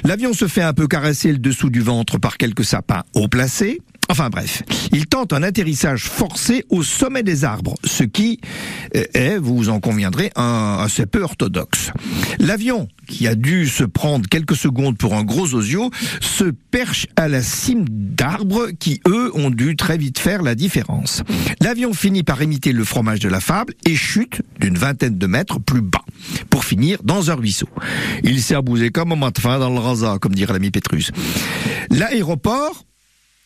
L'avion 0.05 0.33
se 0.35 0.46
fait 0.46 0.62
un 0.62 0.75
peu 0.75 0.87
caresser 0.87 1.33
le 1.33 1.38
dessous 1.38 1.70
du 1.70 1.81
ventre 1.81 2.18
par 2.18 2.37
quelques 2.37 2.64
sapins 2.64 3.05
haut 3.14 3.29
placés. 3.29 3.81
Enfin 4.09 4.31
bref, 4.31 4.62
il 4.92 5.07
tente 5.07 5.33
un 5.33 5.42
atterrissage 5.42 6.05
forcé 6.05 6.64
au 6.71 6.83
sommet 6.83 7.23
des 7.23 7.45
arbres, 7.45 7.75
ce 7.85 8.05
qui 8.05 8.40
est, 8.92 9.38
vous 9.38 9.69
en 9.69 9.81
conviendrez, 9.81 10.31
un, 10.37 10.79
assez 10.81 11.07
peu 11.07 11.23
orthodoxe. 11.23 11.90
L'avion, 12.38 12.88
qui 13.09 13.27
a 13.27 13.35
dû 13.35 13.66
se 13.66 13.85
prendre 13.85 14.29
quelques 14.29 14.57
secondes 14.57 14.97
pour 14.97 15.14
un 15.14 15.25
gros 15.25 15.55
osio, 15.55 15.90
se 16.21 16.45
perche 16.45 17.07
à 17.16 17.29
la 17.29 17.42
cime 17.42 17.85
d'arbres 17.88 18.69
qui, 18.79 19.01
eux, 19.09 19.31
ont 19.35 19.51
dû 19.51 19.77
très 19.77 19.99
vite 19.99 20.19
faire 20.19 20.42
la 20.42 20.55
différence. 20.55 21.23
L'avion 21.61 21.92
finit 21.92 22.23
par 22.23 22.42
imiter 22.42 22.73
le 22.73 22.85
fromage 22.85 23.21
de 23.21 23.29
la 23.29 23.40
fable 23.40 23.75
et 23.87 23.97
chute 23.97 24.42
d'une 24.61 24.79
vingtaine 24.79 25.19
de 25.19 25.27
mètres 25.27 25.59
plus 25.59 25.83
bas, 25.83 26.05
pour 26.51 26.64
finir 26.64 26.99
dans 27.03 27.31
un 27.31 27.35
ruisseau. 27.35 27.69
Il 28.23 28.40
s'est 28.40 28.55
abousé 28.55 28.90
comme 28.90 29.12
un 29.12 29.16
mat 29.16 29.35
de 29.35 29.40
fin 29.40 29.59
dans 29.59 29.71
le 29.71 29.81
rasa, 29.81 30.19
comme 30.21 30.35
dirait 30.35 30.53
l'ami 30.53 30.71
Pétrus. 30.71 31.11
L'aéroport, 31.90 32.85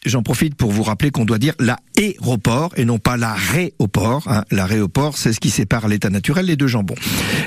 J'en 0.07 0.23
profite 0.23 0.55
pour 0.55 0.71
vous 0.73 0.83
rappeler 0.83 1.11
qu'on 1.11 1.27
doit 1.27 1.39
dire 1.39 1.53
l'aéroport 1.59 2.73
et 2.77 2.87
non 2.87 2.99
pas 2.99 3.19
l'aéroport. 3.19 4.27
Hein. 4.29 4.45
L'aéroport, 4.51 5.19
c'est 5.19 5.35
ce 5.35 5.41
qui 5.41 5.51
sépare 5.51 5.89
l'état 5.89 6.09
naturel 6.09 6.47
des 6.47 6.57
deux 6.57 6.69
jambons. 6.69 6.95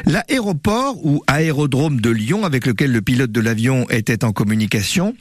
L'aéroport 0.06 1.04
ou 1.04 1.24
aérodrome 1.26 2.00
de 2.00 2.12
Lyon, 2.12 2.46
avec 2.46 2.68
lequel 2.68 2.92
le 2.92 3.02
pilote 3.02 3.32
de 3.32 3.42
l'avion 3.42 3.90
était 3.90 4.24
en 4.24 4.34
communication, 4.34 5.16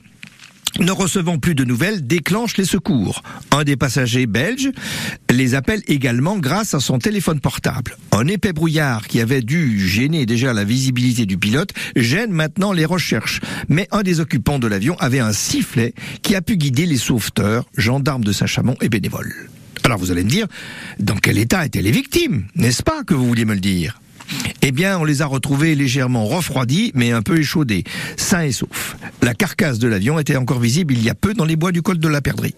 ne 0.81 0.91
recevant 0.91 1.39
plus 1.39 1.55
de 1.55 1.65
nouvelles, 1.65 2.07
déclenche 2.07 2.57
les 2.57 2.65
secours. 2.65 3.23
Un 3.51 3.65
des 3.65 3.77
passagers 3.77 4.27
belges 4.27 4.71
les 5.31 5.55
appelle 5.55 5.83
également 5.87 6.39
grâce 6.39 6.75
à 6.75 6.81
son 6.81 6.99
téléphone 6.99 7.41
portable. 7.41 7.97
Un 8.13 8.27
épais 8.27 8.53
brouillard 8.53 9.07
qui 9.07 9.21
avait 9.21 9.43
dû 9.43 9.87
gêner 9.87 10.27
déjà 10.27 10.53
la 10.53 10.65
visibilité 10.65 11.27
du 11.27 11.39
pilote 11.39 11.71
gêne 11.97 12.33
maintenant 12.33 12.73
les 12.73 12.85
recherches. 12.85 13.41
Mais 13.69 13.89
un 13.91 14.03
des 14.03 14.21
occupants 14.21 14.59
de 14.59 14.67
l'avion 14.67 14.97
avait 14.99 15.21
un 15.21 15.33
sifflet 15.33 15.95
qui 16.23 16.35
a 16.35 16.43
pu 16.43 16.57
guider 16.57 16.87
les 16.87 16.97
sauveteurs, 16.97 17.67
gendarmes 17.77 18.25
de 18.25 18.33
Saint-Chamond 18.33 18.77
et 18.81 18.89
bénévoles. 18.89 19.49
Alors 19.85 19.99
vous 19.99 20.11
allez 20.11 20.25
me 20.25 20.31
dire, 20.31 20.47
dans 21.01 21.17
quel 21.17 21.39
état 21.39 21.67
étaient 21.67 21.83
les 21.83 21.91
victimes? 21.91 22.47
N'est-ce 22.55 22.83
pas 22.83 23.03
que 23.05 23.15
vous 23.15 23.27
vouliez 23.27 23.45
me 23.45 23.55
le 23.55 23.61
dire? 23.61 24.01
Eh 24.63 24.73
bien, 24.73 24.99
on 24.99 25.05
les 25.05 25.23
a 25.23 25.27
retrouvés 25.27 25.75
légèrement 25.75 26.25
refroidis, 26.25 26.93
mais 26.95 27.11
un 27.13 27.23
peu 27.23 27.39
échaudés, 27.39 27.85
sains 28.17 28.43
et 28.43 28.53
saufs. 28.53 28.97
La 29.21 29.35
carcasse 29.35 29.79
de 29.79 29.89
l'avion 29.89 30.19
était 30.19 30.37
encore 30.37 30.61
visible 30.61 30.95
il 30.95 31.03
y 31.03 31.11
a 31.11 31.15
peu 31.15 31.35
dans 31.35 31.45
les 31.45 31.57
bois 31.57 31.73
du 31.73 31.83
col 31.83 31.99
de 31.99 32.09
la 32.09 32.21
Perdrix. 32.21 32.55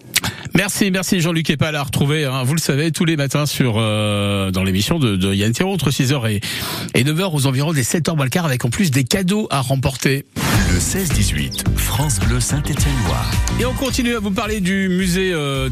Merci, 0.53 0.91
merci 0.91 1.19
Jean-Luc 1.19 1.49
Epal 1.49 1.75
à 1.75 1.83
retrouver, 1.83 2.25
hein, 2.25 2.43
vous 2.43 2.53
le 2.53 2.61
savez, 2.61 2.91
tous 2.91 3.05
les 3.05 3.17
matins 3.17 3.45
sur 3.45 3.75
euh, 3.77 4.51
dans 4.51 4.63
l'émission 4.63 4.99
de, 4.99 5.33
Yann 5.33 5.51
Thérault, 5.51 5.73
entre 5.73 5.89
6h 5.89 6.29
et, 6.29 6.41
et 6.93 7.03
9h 7.03 7.35
aux 7.35 7.47
environs 7.47 7.73
des 7.73 7.83
7h 7.83 8.15
moins 8.15 8.25
le 8.25 8.29
quart, 8.29 8.45
avec 8.45 8.63
en 8.63 8.69
plus 8.69 8.91
des 8.91 9.03
cadeaux 9.03 9.47
à 9.49 9.61
remporter. 9.61 10.23
Le 10.75 10.81
Le 10.81 10.83
16-18, 10.83 11.77
France 11.77 12.19
Bleu 12.19 12.41
Saint-Étienne-Loire. 12.41 13.31
Et 13.61 13.65
on 13.65 13.71
continue 13.71 14.13
à 14.17 14.19
vous 14.19 14.31
parler 14.31 14.59
du 14.59 14.89
musée 14.89 15.31
euh, 15.31 15.69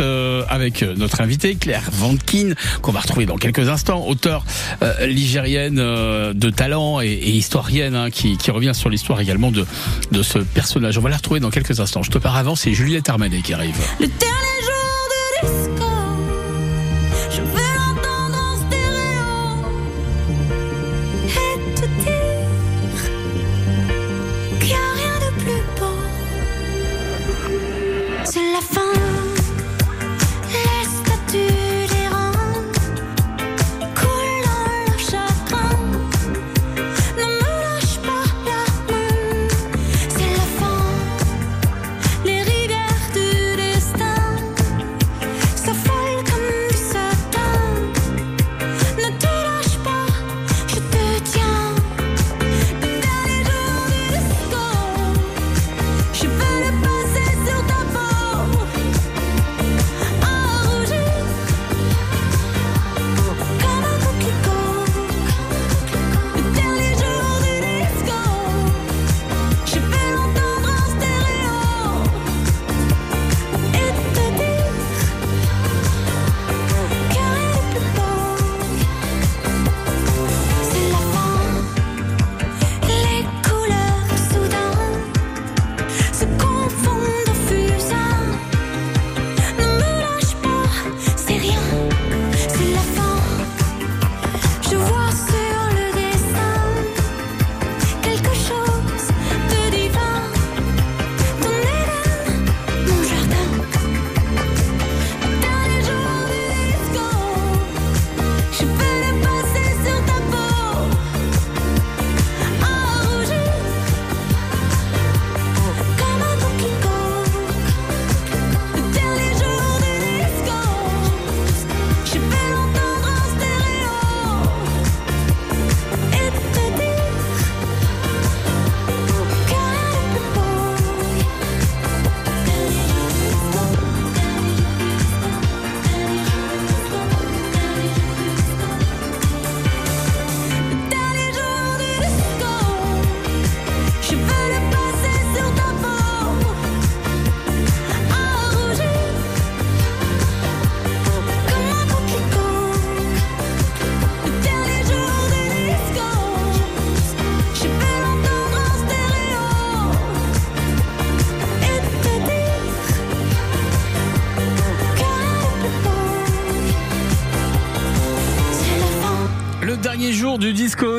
euh, 0.00 0.44
avec 0.48 0.82
euh, 0.82 0.92
notre 0.96 1.20
invitée 1.20 1.54
Claire 1.54 1.88
Vankin, 1.92 2.54
qu'on 2.82 2.90
va 2.90 2.98
retrouver 2.98 3.26
dans 3.26 3.36
quelques 3.36 3.68
instants, 3.68 4.04
auteure 4.08 4.44
euh, 4.82 5.06
ligérienne 5.06 5.78
euh, 5.78 6.32
de 6.32 6.50
talent 6.50 7.00
et, 7.00 7.06
et 7.06 7.30
historienne, 7.30 7.94
hein, 7.94 8.10
qui, 8.10 8.38
qui 8.38 8.50
revient 8.50 8.74
sur 8.74 8.90
l'histoire 8.90 9.20
également 9.20 9.52
de, 9.52 9.64
de 10.10 10.22
ce 10.24 10.40
personnage. 10.40 10.98
On 10.98 11.02
va 11.02 11.10
la 11.10 11.18
retrouver 11.18 11.38
dans 11.38 11.50
quelques 11.50 11.78
instants. 11.78 12.02
Je 12.02 12.10
te 12.10 12.18
pars 12.18 12.34
avant, 12.34 12.56
c'est 12.56 12.74
Juliette 12.74 13.08
Armanet 13.08 13.42
qui 13.42 13.54
arrive. 13.54 13.76
Le 14.00 14.08
dernier 14.08 14.64
jour 14.64 15.68
de 15.68 15.69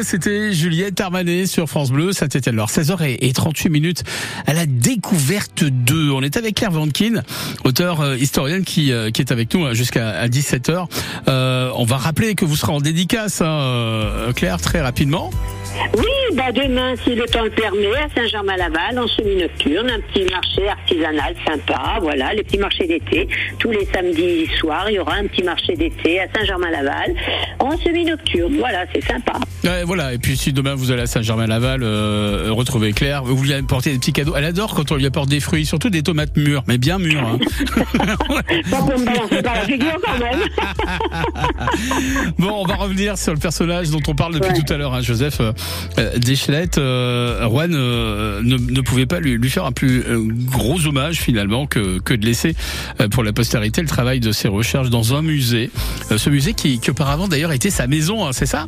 c'était 0.04 0.54
Juliette 0.54 1.00
Armanet 1.02 1.46
sur 1.46 1.67
France 1.67 1.91
Bleu, 1.91 2.12
Saint-Etienne. 2.12 2.56
Alors 2.56 2.70
16h38 2.70 3.70
minutes 3.70 4.04
à 4.46 4.54
la 4.54 4.65
découverte 4.65 5.63
2. 5.63 6.12
On 6.12 6.22
est 6.22 6.38
avec 6.38 6.56
Claire 6.56 6.72
Vankin, 6.72 7.24
auteure 7.63 8.02
euh, 8.02 8.17
historienne 8.17 8.63
qui, 8.63 8.91
euh, 8.91 9.12
qui 9.12 9.22
est 9.22 9.32
avec 9.32 9.54
nous 9.54 9.65
euh, 9.65 9.74
jusqu'à 9.74 10.28
17h. 10.28 10.86
Euh, 11.28 11.72
on 11.76 11.86
va 11.86 11.98
rappeler 11.98 12.36
que 12.36 12.46
vous 12.46 12.56
serez 12.56 12.72
en 12.72 12.82
dédicace, 12.82 13.41
hein, 13.41 13.46
euh, 13.46 14.34
Claire, 14.34 14.62
très 14.62 14.82
rapidement. 14.82 15.32
Oui, 15.97 16.36
bah 16.36 16.51
demain, 16.53 16.93
si 17.03 17.15
le 17.15 17.25
temps 17.25 17.43
le 17.43 17.49
permet, 17.49 17.88
à 17.97 18.07
Saint-Germain-Laval, 18.15 18.99
en 18.99 19.07
semi-nocturne, 19.07 19.89
un 19.89 19.99
petit 19.99 20.23
marché 20.29 20.67
artisanal 20.67 21.36
sympa, 21.45 21.97
voilà, 22.01 22.34
les 22.34 22.43
petits 22.43 22.57
marchés 22.57 22.88
d'été. 22.88 23.27
Tous 23.60 23.71
les 23.71 23.86
samedis 23.93 24.47
soirs, 24.60 24.89
il 24.89 24.95
y 24.95 24.99
aura 24.99 25.15
un 25.15 25.27
petit 25.27 25.43
marché 25.43 25.75
d'été 25.75 26.19
à 26.19 26.27
Saint-Germain-Laval, 26.34 27.13
en 27.60 27.77
semi-nocturne. 27.77 28.55
Voilà, 28.57 28.86
c'est 28.93 29.03
sympa. 29.03 29.34
Ouais, 29.63 29.84
voilà. 29.84 30.13
Et 30.13 30.17
puis 30.17 30.36
si 30.38 30.53
demain 30.53 30.73
vous 30.75 30.91
allez 30.91 31.03
à 31.03 31.07
Saint-Germain-Laval, 31.07 31.81
euh, 31.84 32.47
retrouver 32.51 32.93
Claire, 32.93 33.23
vous 33.23 33.41
lui 33.43 33.53
apportez 33.53 33.91
des 33.91 33.99
petits 33.99 34.13
cadeaux. 34.13 34.34
Elle 34.36 34.45
adore 34.45 34.73
quand 34.73 34.91
on 34.91 34.95
lui 34.95 35.05
apporte 35.05 35.29
des 35.29 35.39
fruits, 35.39 35.65
surtout 35.65 35.89
des 35.89 36.03
tomates 36.03 36.36
mûres, 36.38 36.63
mais 36.67 36.77
bien 36.77 36.97
mûres. 36.99 37.21
hein. 37.27 37.38
Pas 38.71 38.77
pour 38.77 38.97
me 38.99 39.05
balancer 39.05 39.41
par 39.43 39.55
la 39.55 39.62
figure 39.62 39.97
quand 40.03 40.17
même. 40.19 40.39
Bon, 42.38 42.51
on 42.62 42.65
va 42.65 42.75
revenir 42.75 43.17
sur 43.17 43.34
le 43.34 43.39
personnage 43.39 43.89
dont 43.89 43.99
on 44.07 44.15
parle 44.15 44.34
depuis 44.34 44.51
Ouais. 44.51 44.63
tout 44.65 44.73
à 44.73 44.77
l'heure, 44.77 44.93
hein, 44.93 45.01
Joseph 45.01 45.39
Deschlette. 46.17 46.78
Euh, 46.78 47.47
Juan 47.47 47.74
euh, 47.74 48.41
ne, 48.43 48.58
ne 48.58 48.82
pouvait 48.82 49.06
pas 49.06 49.19
lui, 49.19 49.38
lui 49.38 49.50
faire 49.50 49.65
un 49.65 49.71
plus 49.71 50.04
euh, 50.08 50.19
gros 50.52 50.86
hommage 50.88 51.17
finalement 51.17 51.67
que, 51.67 52.00
que 52.00 52.13
de 52.13 52.26
laisser 52.26 52.56
euh, 53.00 53.08
pour 53.08 53.24
la 53.24 53.34
postérité 53.34 53.82
le 53.82 53.88
travail 53.88 54.19
de 54.19 54.32
ses 54.32 54.47
recherches 54.47 54.89
dans 54.89 55.15
un 55.15 55.21
musée. 55.21 55.69
Euh, 56.12 56.17
ce 56.17 56.30
musée 56.30 56.54
qui, 56.54 56.80
qui 56.80 56.91
auparavant 56.91 57.28
d'ailleurs 57.28 57.52
était 57.52 57.69
sa 57.69 57.88
maison, 57.88 58.26
hein, 58.26 58.32
c'est 58.34 58.45
ça? 58.45 58.67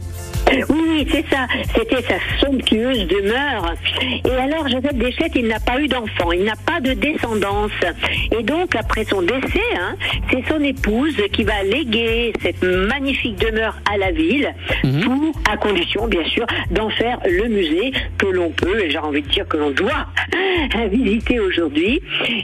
Oui, 0.70 1.08
c'est 1.10 1.26
ça. 1.30 1.48
C'était 1.76 2.04
sa 2.04 2.16
somptueuse 2.40 3.08
demeure. 3.08 3.74
Et 4.26 4.32
alors, 4.32 4.68
Joseph 4.68 4.96
Deschette, 4.96 5.32
il 5.36 5.48
n'a 5.48 5.60
pas 5.60 5.80
eu 5.80 5.88
d'enfant, 5.88 6.32
il 6.32 6.44
n'a 6.44 6.56
pas 6.66 6.80
de 6.80 6.94
descendance. 6.94 7.72
Et 8.38 8.44
donc, 8.44 8.76
après 8.76 9.06
son 9.06 9.22
décès, 9.22 9.62
hein, 9.80 9.96
c'est 10.30 10.44
son 10.48 10.62
épouse 10.62 11.16
qui 11.32 11.44
va 11.44 11.64
léguer 11.64 12.34
cette 12.42 12.62
magnifique 12.64 13.40
demeure 13.40 13.76
à 13.92 13.98
la 13.98 14.12
ville, 14.12 14.54
pour, 14.82 15.32
à 15.52 15.58
condition, 15.58 16.08
bien 16.08 16.26
sûr, 16.26 16.46
d'en 16.72 16.83
faire 16.90 17.20
le 17.26 17.48
musée 17.48 17.92
que 18.18 18.28
l'on 18.28 18.50
peut, 18.50 18.84
et 18.84 18.90
j'ai 18.90 18.98
envie 18.98 19.22
de 19.22 19.30
dire 19.30 19.48
que 19.48 19.58
l'on 19.58 19.72
doit 19.72 20.08
visiter 20.92 21.40
aujourd'hui. 21.40 22.02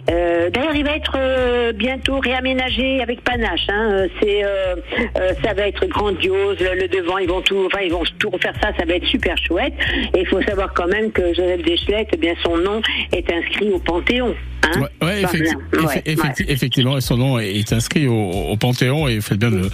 Euh, 0.10 0.50
D'ailleurs, 0.50 0.76
il 0.76 0.84
va 0.84 0.96
être 0.96 1.14
euh, 1.16 1.72
bientôt 1.74 2.20
réaménagé 2.20 3.02
avec 3.02 3.24
panache. 3.24 3.68
Hein. 3.70 3.92
Euh, 3.92 4.08
C'est, 4.22 4.44
euh, 4.44 4.76
euh, 5.18 5.34
ça 5.44 5.54
va 5.54 5.68
être 5.68 5.86
grandiose. 5.86 6.58
Le, 6.60 6.88
devant, 6.88 7.18
ils 7.18 7.28
vont 7.28 7.42
tout, 7.42 7.66
enfin, 7.66 7.82
ils 7.84 7.92
vont 7.92 8.04
tout 8.18 8.30
refaire 8.30 8.54
ça. 8.62 8.72
Ça 8.78 8.86
va 8.86 8.96
être 8.96 9.06
super 9.06 9.38
chouette. 9.38 9.74
Et 10.16 10.22
il 10.22 10.28
faut 10.28 10.42
savoir 10.42 10.74
quand 10.74 10.88
même 10.88 11.12
que 11.12 11.34
Joseph 11.34 11.62
Deschlette, 11.64 12.10
eh 12.14 12.18
bien, 12.18 12.34
son 12.44 12.58
nom 12.58 12.82
est 13.12 13.32
inscrit 13.32 13.70
au 13.72 13.80
Panthéon. 13.80 14.36
Hein 14.64 14.89
ouais, 15.02 15.24
effecti- 15.24 15.56
Ouais, 15.86 16.02
effecti- 16.06 16.46
effectivement, 16.48 16.98
et 16.98 17.02
son 17.02 17.18
nom 17.18 17.40
est, 17.40 17.72
inscrit 17.74 18.08
au, 18.08 18.14
au 18.32 18.58
Panthéon 18.58 19.08
et 19.08 19.22
faites 19.22 19.40
bien 19.40 19.52
de 19.52 19.58
le 19.58 19.70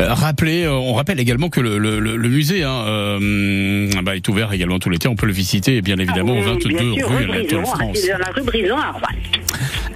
euh, 0.00 0.12
rappeler. 0.14 0.64
Euh, 0.64 0.72
On 0.72 0.94
rappelle 0.94 1.20
également 1.20 1.48
que 1.48 1.60
le, 1.60 1.78
le, 1.78 1.98
le- 2.00 2.16
le 2.16 2.28
musée 2.28 2.62
hein, 2.64 2.84
euh, 2.86 3.90
bah, 4.02 4.16
est 4.16 4.28
ouvert 4.28 4.52
également 4.52 4.78
tout 4.78 4.90
l'été. 4.90 5.08
On 5.08 5.16
peut 5.16 5.26
le 5.26 5.32
visiter, 5.32 5.80
bien 5.82 5.96
évidemment, 5.98 6.34
Ah 6.36 6.50
au 6.50 6.54
oui, 6.54 6.62
22 6.64 6.68
bien 6.68 6.78
sûr, 6.94 7.08
rue 7.08 7.26
Brison, 7.26 7.64
France. 7.64 8.06
dans 8.06 8.18
la 8.18 8.30
rue 8.34 8.42
Brison 8.42 8.76
à 8.76 8.90
Rouen. 8.92 9.08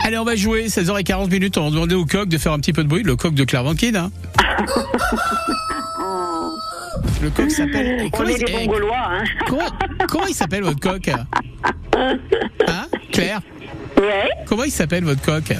Allez, 0.02 0.18
on 0.18 0.24
va 0.24 0.36
jouer 0.36 0.66
16h40 0.68 1.30
minutes. 1.30 1.58
On 1.58 1.64
va 1.64 1.70
demander 1.70 1.94
au 1.94 2.04
coq 2.06 2.28
de 2.28 2.38
faire 2.38 2.52
un 2.52 2.58
petit 2.58 2.72
peu 2.72 2.82
de 2.82 2.88
bruit. 2.88 3.02
Le 3.02 3.16
coq 3.16 3.34
de 3.34 3.44
Claire 3.44 3.64
Vankin, 3.64 3.94
hein. 3.94 4.10
Le 7.22 7.30
coq 7.30 7.50
s'appelle. 7.50 8.08
On 8.18 8.24
est 8.24 8.38
des 8.38 8.44
eh, 8.48 8.52
bons 8.66 8.72
Gaulois, 8.72 8.96
hein. 9.10 9.24
comment, 9.46 9.66
comment 10.08 10.26
il 10.26 10.34
s'appelle 10.34 10.62
votre 10.62 10.80
coq? 10.80 11.10
Hein? 11.92 12.86
Claire? 13.12 13.40
Comment 14.46 14.64
il 14.64 14.70
s'appelle 14.70 15.04
votre 15.04 15.22
coq? 15.22 15.54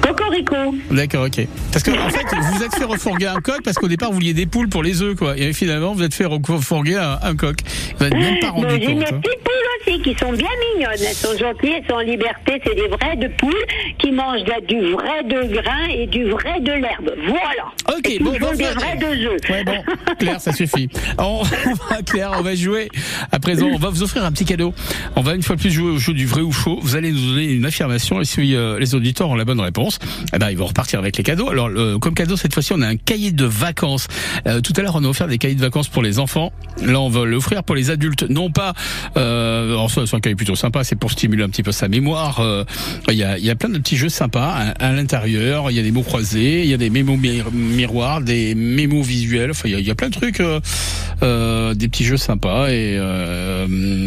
Cocorico. 0.00 0.56
D'accord, 0.90 1.26
ok. 1.26 1.46
Parce 1.72 1.82
que 1.82 1.90
en 1.90 2.08
fait, 2.10 2.24
vous 2.36 2.56
vous 2.56 2.62
êtes 2.62 2.74
fait 2.74 2.84
refourguer 2.84 3.26
un 3.26 3.40
coq 3.40 3.60
parce 3.64 3.76
qu'au 3.76 3.88
départ 3.88 4.08
vous 4.10 4.16
vouliez 4.16 4.34
des 4.34 4.46
poules 4.46 4.68
pour 4.68 4.82
les 4.82 5.02
œufs, 5.02 5.16
quoi. 5.16 5.36
Et 5.36 5.52
finalement, 5.52 5.92
vous 5.94 6.02
êtes 6.02 6.14
fait 6.14 6.24
refourguer 6.26 6.96
un, 6.96 7.18
un 7.22 7.36
coq. 7.36 7.56
Vous 7.98 8.04
n'êtes 8.04 8.14
même 8.14 8.38
pas 8.40 8.50
rendu 8.50 8.66
j'ai 8.70 8.78
mes 8.94 8.94
compte. 8.94 9.12
hein. 9.12 9.20
petites 9.22 9.40
poules 9.42 9.92
aussi 9.94 10.00
qui 10.02 10.14
sont 10.18 10.32
bien 10.32 10.48
mignonnes. 10.74 10.92
Elles 10.98 11.14
sont 11.14 11.36
gentilles, 11.38 11.74
elles 11.78 11.86
sont 11.88 11.94
en 11.94 12.00
liberté. 12.00 12.60
C'est 12.64 12.74
des 12.74 12.88
vraies 12.88 13.16
de 13.16 13.28
poules 13.38 13.54
qui 13.98 14.12
mangent 14.12 14.44
de 14.44 14.54
du 14.66 14.92
vrai 14.92 15.22
de 15.24 15.52
grain 15.60 15.86
et 15.92 16.06
du 16.06 16.24
vrai 16.30 16.60
de 16.60 16.72
l'herbe. 16.72 17.12
Voilà. 17.26 17.96
Ok, 17.96 18.08
et 18.10 18.18
bon, 18.18 18.32
bon, 18.40 18.52
des 18.56 18.64
vrais 18.64 18.96
de 18.96 19.26
œufs. 19.26 19.40
Ouais, 19.50 19.64
bon, 19.64 19.74
Claire, 20.18 20.40
ça 20.40 20.52
suffit. 20.52 20.88
On, 21.18 21.42
on 21.66 21.74
va, 21.94 22.02
Claire, 22.06 22.32
on 22.38 22.42
va 22.42 22.54
jouer. 22.54 22.88
À 23.32 23.38
présent, 23.40 23.66
on 23.72 23.78
va 23.78 23.90
vous 23.90 24.02
offrir 24.02 24.24
un 24.24 24.32
petit 24.32 24.44
cadeau. 24.44 24.72
On 25.16 25.22
va 25.22 25.34
une 25.34 25.42
fois 25.42 25.56
de 25.56 25.60
plus 25.60 25.70
jouer 25.70 25.90
au 25.90 25.98
jeu 25.98 26.12
du 26.14 26.26
vrai 26.26 26.40
ou 26.40 26.52
faux. 26.52 26.78
Vous 26.82 26.96
allez 26.96 27.10
nous 27.12 27.30
donner 27.30 27.44
une 27.52 27.64
affirmation 27.66 28.20
et 28.20 28.24
si 28.24 28.54
euh, 28.54 28.78
les 28.78 28.94
auditeurs 28.94 29.28
ont 29.28 29.34
la 29.34 29.44
bonne 29.44 29.60
réponse, 29.60 29.83
eh 30.34 30.38
ben, 30.38 30.50
ils 30.50 30.56
vont 30.58 30.66
repartir 30.66 30.98
avec 30.98 31.16
les 31.16 31.22
cadeaux. 31.24 31.50
Alors, 31.50 31.68
le- 31.68 31.98
comme 31.98 32.14
cadeau, 32.14 32.36
cette 32.36 32.54
fois-ci, 32.54 32.72
on 32.72 32.82
a 32.82 32.86
un 32.88 32.96
cahier 32.96 33.32
de 33.32 33.44
vacances. 33.44 34.08
Euh, 34.46 34.60
tout 34.60 34.72
à 34.76 34.82
l'heure, 34.82 34.94
on 34.96 35.04
a 35.04 35.08
offert 35.08 35.28
des 35.28 35.38
cahiers 35.38 35.54
de 35.54 35.60
vacances 35.60 35.88
pour 35.88 36.02
les 36.02 36.18
enfants. 36.18 36.52
Là, 36.84 37.00
on 37.00 37.08
va 37.08 37.24
l'offrir 37.24 37.62
pour 37.64 37.74
les 37.74 37.90
adultes. 37.90 38.24
Non 38.28 38.50
pas, 38.50 38.72
euh, 39.16 39.68
alors 39.70 39.90
c'est 39.90 40.14
un 40.14 40.20
cahier 40.20 40.36
plutôt 40.36 40.56
sympa. 40.56 40.84
C'est 40.84 40.96
pour 40.96 41.10
stimuler 41.10 41.42
un 41.44 41.48
petit 41.48 41.62
peu 41.62 41.72
sa 41.72 41.88
mémoire. 41.88 42.40
Euh, 42.40 42.64
Il 43.08 43.14
y, 43.14 43.22
a, 43.24 43.38
y 43.38 43.50
a 43.50 43.54
plein 43.54 43.68
de 43.68 43.78
petits 43.78 43.96
jeux 43.96 44.08
sympas 44.08 44.50
à, 44.78 44.86
à 44.88 44.92
l'intérieur. 44.92 45.70
Il 45.70 45.76
y 45.76 45.80
a 45.80 45.82
des 45.82 45.90
mots 45.92 46.02
croisés, 46.02 46.62
il 46.62 46.68
y 46.70 46.74
a 46.74 46.76
des 46.76 46.90
mémos 46.90 47.18
mir- 47.18 47.50
miroirs, 47.52 48.20
des 48.20 48.54
mémos 48.54 49.06
visuels. 49.06 49.50
Enfin, 49.50 49.68
il 49.68 49.80
y 49.80 49.90
a, 49.90 49.94
plein 49.94 50.08
de 50.08 50.14
trucs, 50.14 50.40
euh, 50.40 50.60
euh, 51.22 51.74
des 51.74 51.88
petits 51.88 52.04
jeux 52.04 52.16
sympas. 52.16 52.68
Et 52.70 52.98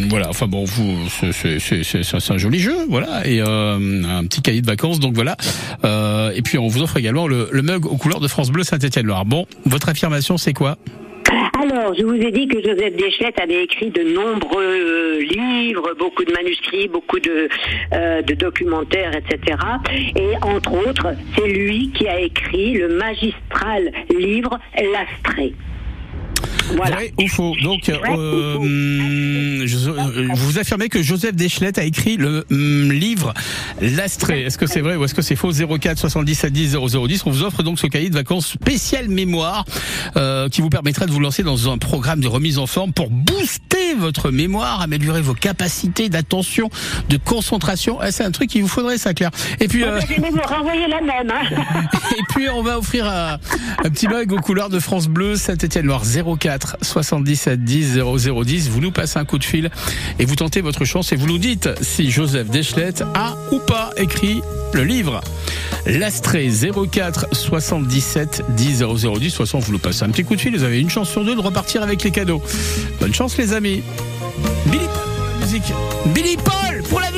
voilà. 0.10 0.30
Enfin 0.30 0.48
bon, 0.48 0.64
vous, 0.66 0.98
c'est 1.32 2.32
un 2.32 2.38
joli 2.38 2.60
jeu, 2.60 2.76
voilà. 2.90 3.28
Et 3.28 3.42
euh, 3.42 4.04
un 4.04 4.26
petit 4.26 4.42
cahier 4.42 4.62
de 4.62 4.68
vacances, 4.68 5.00
donc 5.00 5.14
voilà. 5.16 5.36
Euh, 5.84 6.32
et 6.36 6.42
puis 6.42 6.58
on 6.58 6.68
vous 6.68 6.82
offre 6.82 6.98
également 6.98 7.28
le, 7.28 7.50
le 7.52 7.62
mug 7.62 7.86
aux 7.86 7.98
couleurs 7.98 8.20
de 8.20 8.28
France 8.28 8.52
Bleu 8.52 8.64
Saint-Étienne-Loire. 8.64 9.26
Bon, 9.26 9.46
votre 9.66 9.90
affirmation, 9.90 10.38
c'est 10.38 10.54
quoi? 10.54 10.78
Alors, 11.60 11.94
je 11.96 12.04
vous 12.04 12.14
ai 12.14 12.32
dit 12.32 12.48
que 12.48 12.62
Joseph 12.62 12.96
Deschlette 12.96 13.40
avait 13.42 13.64
écrit 13.64 13.90
de 13.90 14.04
nombreux 14.04 14.64
euh, 14.64 15.20
livres, 15.20 15.94
beaucoup 15.98 16.24
de 16.24 16.32
manuscrits, 16.32 16.88
beaucoup 16.88 17.20
de, 17.20 17.50
euh, 17.94 18.22
de 18.22 18.34
documentaires, 18.34 19.12
etc. 19.16 19.58
Et 20.16 20.36
entre 20.42 20.88
autres, 20.88 21.08
c'est 21.36 21.48
lui 21.48 21.92
qui 21.94 22.08
a 22.08 22.20
écrit 22.20 22.74
le 22.74 22.90
magistral 22.90 23.92
livre 24.18 24.60
L'Astrée. 24.76 25.54
Voilà. 26.76 26.98
Vrai 26.98 27.14
ou 27.18 27.28
faux 27.28 27.56
Donc, 27.64 27.88
euh, 27.90 27.96
hum, 28.56 29.66
je- 29.66 29.90
euh, 29.90 30.28
vous 30.36 30.60
affirmez 30.60 30.90
que 30.90 31.02
Joseph 31.02 31.36
Deschlette 31.36 31.78
a 31.78 31.84
écrit 31.84 32.18
le 32.18 32.46
hum, 32.52 32.92
livre 32.92 33.34
L'Astrée. 33.82 34.42
Est-ce 34.44 34.58
que 34.58 34.68
c'est 34.68 34.82
vrai 34.82 34.96
ou 34.96 35.04
est-ce 35.06 35.14
que 35.14 35.22
c'est 35.22 35.36
faux? 35.36 35.52
04 35.52 35.98
77 35.98 36.52
10 36.52 36.76
0010. 36.76 37.24
On 37.26 37.32
vous 37.32 37.44
offre 37.44 37.64
donc 37.64 37.80
ce 37.80 37.88
cahier 37.88 38.10
de 38.10 38.16
vacances 38.16 38.48
spécial 38.48 39.08
mémoire 39.08 39.66
euh, 40.18 40.50
qui 40.50 40.62
vous 40.62 40.70
permettra 40.70 41.06
de 41.06 41.12
vous 41.12 41.20
lancer 41.20 41.44
dans 41.44 41.72
un 41.72 41.78
programme 41.78 42.20
de 42.20 42.28
remise 42.28 42.58
en 42.58 42.68
forme 42.68 42.92
pour 42.92 43.10
booster 43.10 43.94
votre 43.98 44.32
mémoire, 44.32 44.82
améliorer 44.82 45.22
vos 45.22 45.34
capacités 45.34 46.10
d'attention, 46.10 46.70
de 47.10 47.18
concentration. 47.18 47.98
Ah, 48.02 48.12
c'est 48.12 48.24
un 48.24 48.32
truc 48.32 48.50
qu'il 48.50 48.62
vous 48.62 48.68
faudrait, 48.68 48.98
ça, 48.98 49.14
Claire. 49.14 49.32
Et 49.62 49.68
puis. 49.68 49.84
euh, 49.84 50.00
Je 50.02 50.22
vais 50.22 50.30
vous 50.30 50.38
renvoyer 50.42 50.88
la 50.88 51.02
même. 51.02 51.32
Hein. 51.32 51.56
et 52.18 52.24
puis 52.30 52.50
on 52.50 52.62
va 52.62 52.78
offrir 52.78 53.06
un, 53.08 53.34
un 53.86 53.90
petit 53.90 54.08
mug 54.08 54.32
aux 54.34 54.42
couleurs 54.42 54.70
de 54.70 54.80
France 54.80 55.08
Bleu 55.08 55.36
Saint-Étienne-Loire 55.38 56.04
04 56.36 56.78
77 56.82 57.64
10 57.64 58.00
0010. 58.00 58.70
Vous 58.70 58.82
nous 58.82 58.92
passez 58.92 59.20
un 59.20 59.26
coup 59.26 59.38
de 59.38 59.44
fil 59.44 59.70
et 60.20 60.26
vous 60.26 60.36
tentez 60.36 60.62
votre 60.62 60.86
chance 60.86 61.12
et 61.12 61.16
vous 61.16 61.28
nous 61.28 61.38
dites 61.38 61.70
si 61.82 62.12
Joseph 62.12 62.50
Deschlette 62.50 63.04
a 63.14 63.36
ou 63.52 63.60
pas 63.60 63.92
écrit 63.98 64.42
le 64.74 64.84
livre. 64.84 65.22
L'Astrée 65.86 66.50
04 66.92 67.28
77 67.32 68.44
10 68.50 68.84
0010. 68.84 68.84
De 68.84 69.20
toute 69.20 69.34
façon, 69.34 69.60
vous 69.60 69.72
nous 69.72 69.80
passez 69.80 70.04
un 70.04 70.10
petit 70.10 70.24
coup 70.24 70.36
de 70.36 70.42
fil. 70.42 70.56
Vous 70.56 70.64
avez 70.64 70.80
une 70.80 70.90
chance 70.90 71.10
sur 71.10 71.24
deux 71.24 71.36
de 71.36 71.42
repartir 71.42 71.84
avec 71.84 72.04
les 72.04 72.12
cadeaux. 72.12 72.42
Bonne 73.00 73.14
chance, 73.14 73.38
les 73.38 73.54
amis. 73.54 73.84
Billy 74.66 74.86
Paul, 74.86 75.24
pour 75.30 75.40
la 75.40 75.46
musique. 75.46 75.74
Billy 76.14 76.38
Paul 76.38 76.84
pour 76.90 77.00
la 77.00 77.12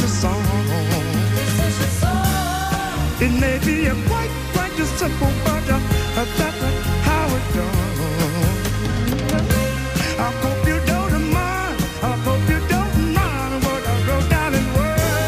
is 0.00 0.08
the 0.08 0.08
song. 0.08 0.42
It 3.20 3.32
may 3.38 3.58
be 3.64 3.86
a 3.86 3.94
quite, 4.08 4.30
quite 4.54 4.78
a 4.78 4.86
simple, 4.86 5.32
but 5.44 5.68
uh, 5.68 5.78
that's 6.38 6.60
how 7.08 7.26
it 7.38 7.44
goes. 7.54 7.80
I 10.18 10.28
hope 10.42 10.62
you 10.66 10.78
don't 10.86 11.24
mind. 11.32 11.78
I 12.02 12.04
hope 12.26 12.44
you 12.48 12.60
don't 12.74 12.96
mind 13.14 13.52
what 13.64 13.82
I 13.92 13.94
down 14.30 14.52
in 14.60 14.66
words. 14.78 15.22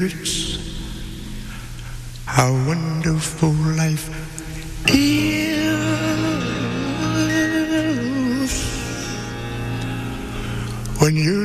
Words. 0.00 0.34
How 2.26 2.50
wonderful 2.66 3.54
When 11.02 11.16
you 11.16 11.41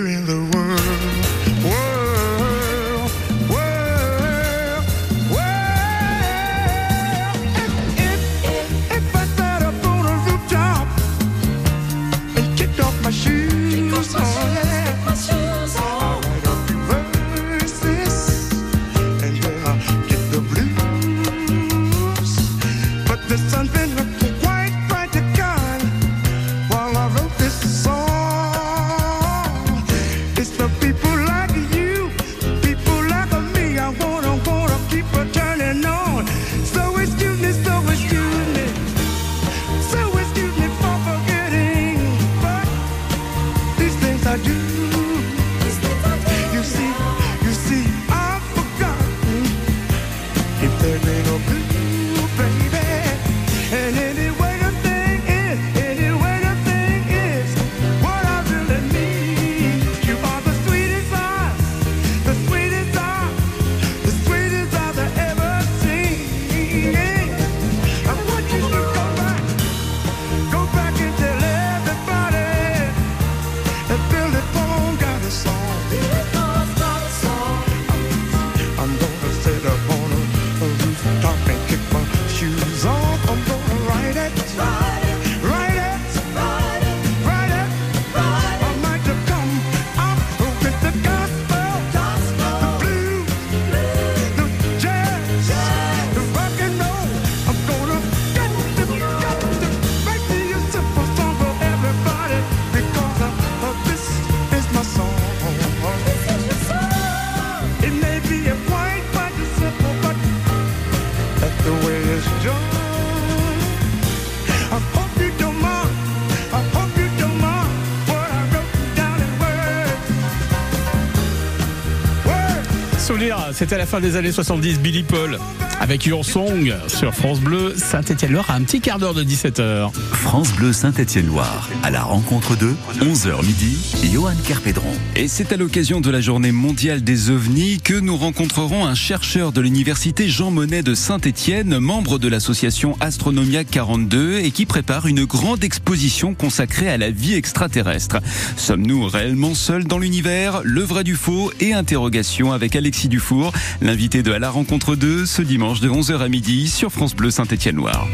C'était 123.57 123.73
à 123.73 123.79
la 123.79 123.87
fin 123.87 123.99
des 123.99 124.15
années 124.15 124.31
70, 124.31 124.81
Billy 124.81 125.01
Paul 125.01 125.39
avec 125.79 126.05
Your 126.05 126.23
Song 126.23 126.71
sur 126.85 127.11
France 127.15 127.39
Bleu, 127.39 127.73
Saint-Étienne-Loire 127.75 128.51
à 128.51 128.53
un 128.53 128.61
petit 128.61 128.79
quart 128.81 128.99
d'heure 128.99 129.15
de 129.15 129.23
17h. 129.23 129.91
France 130.11 130.53
Bleu 130.53 130.71
Saint-Étienne-Loire, 130.73 131.67
à 131.87 131.89
la 131.89 132.03
rencontre 132.03 132.57
de 132.57 132.75
11h 132.99 133.45
midi, 133.45 133.77
Johan 134.11 134.33
Kerpédron. 134.45 134.91
Et 135.15 135.29
c'est 135.29 135.53
à 135.53 135.55
l'occasion 135.55 136.01
de 136.01 136.09
la 136.09 136.19
journée 136.19 136.51
mondiale 136.51 137.01
des 137.01 137.29
ovnis 137.29 137.79
que 137.81 137.93
nous 137.93 138.17
rencontrerons 138.17 138.85
un 138.85 138.93
chercheur 138.93 139.53
de 139.53 139.61
l'université 139.61 140.27
Jean 140.27 140.51
Monnet 140.51 140.83
de 140.83 140.93
Saint-Étienne, 140.93 141.79
membre 141.79 142.19
de 142.19 142.27
l'association 142.27 142.97
Astronomia 142.99 143.63
42 143.63 144.39
et 144.39 144.51
qui 144.51 144.65
prépare 144.65 145.07
une 145.07 145.23
grande 145.23 145.63
exposition 145.63 146.33
consacrée 146.33 146.89
à 146.89 146.97
la 146.97 147.09
vie 147.09 147.35
extraterrestre. 147.35 148.17
Sommes-nous 148.57 149.07
réellement 149.07 149.55
seuls 149.55 149.85
dans 149.85 149.97
l'univers? 149.97 150.59
Le 150.65 150.81
vrai 150.81 151.05
du 151.05 151.15
faux 151.15 151.53
et 151.61 151.71
interrogation 151.71 152.51
avec 152.51 152.75
Alexis 152.75 153.07
Dufour, 153.07 153.53
l'invité 153.79 154.23
de 154.23 154.33
À 154.33 154.39
la 154.39 154.49
rencontre 154.49 154.97
2 154.97 155.25
ce 155.25 155.41
dimanche 155.41 155.79
de 155.79 155.87
11h 155.87 156.19
à 156.19 156.27
midi 156.27 156.67
sur 156.67 156.91
France 156.91 157.15
Bleu 157.15 157.31
Saint-Étienne-Loire. 157.31 158.09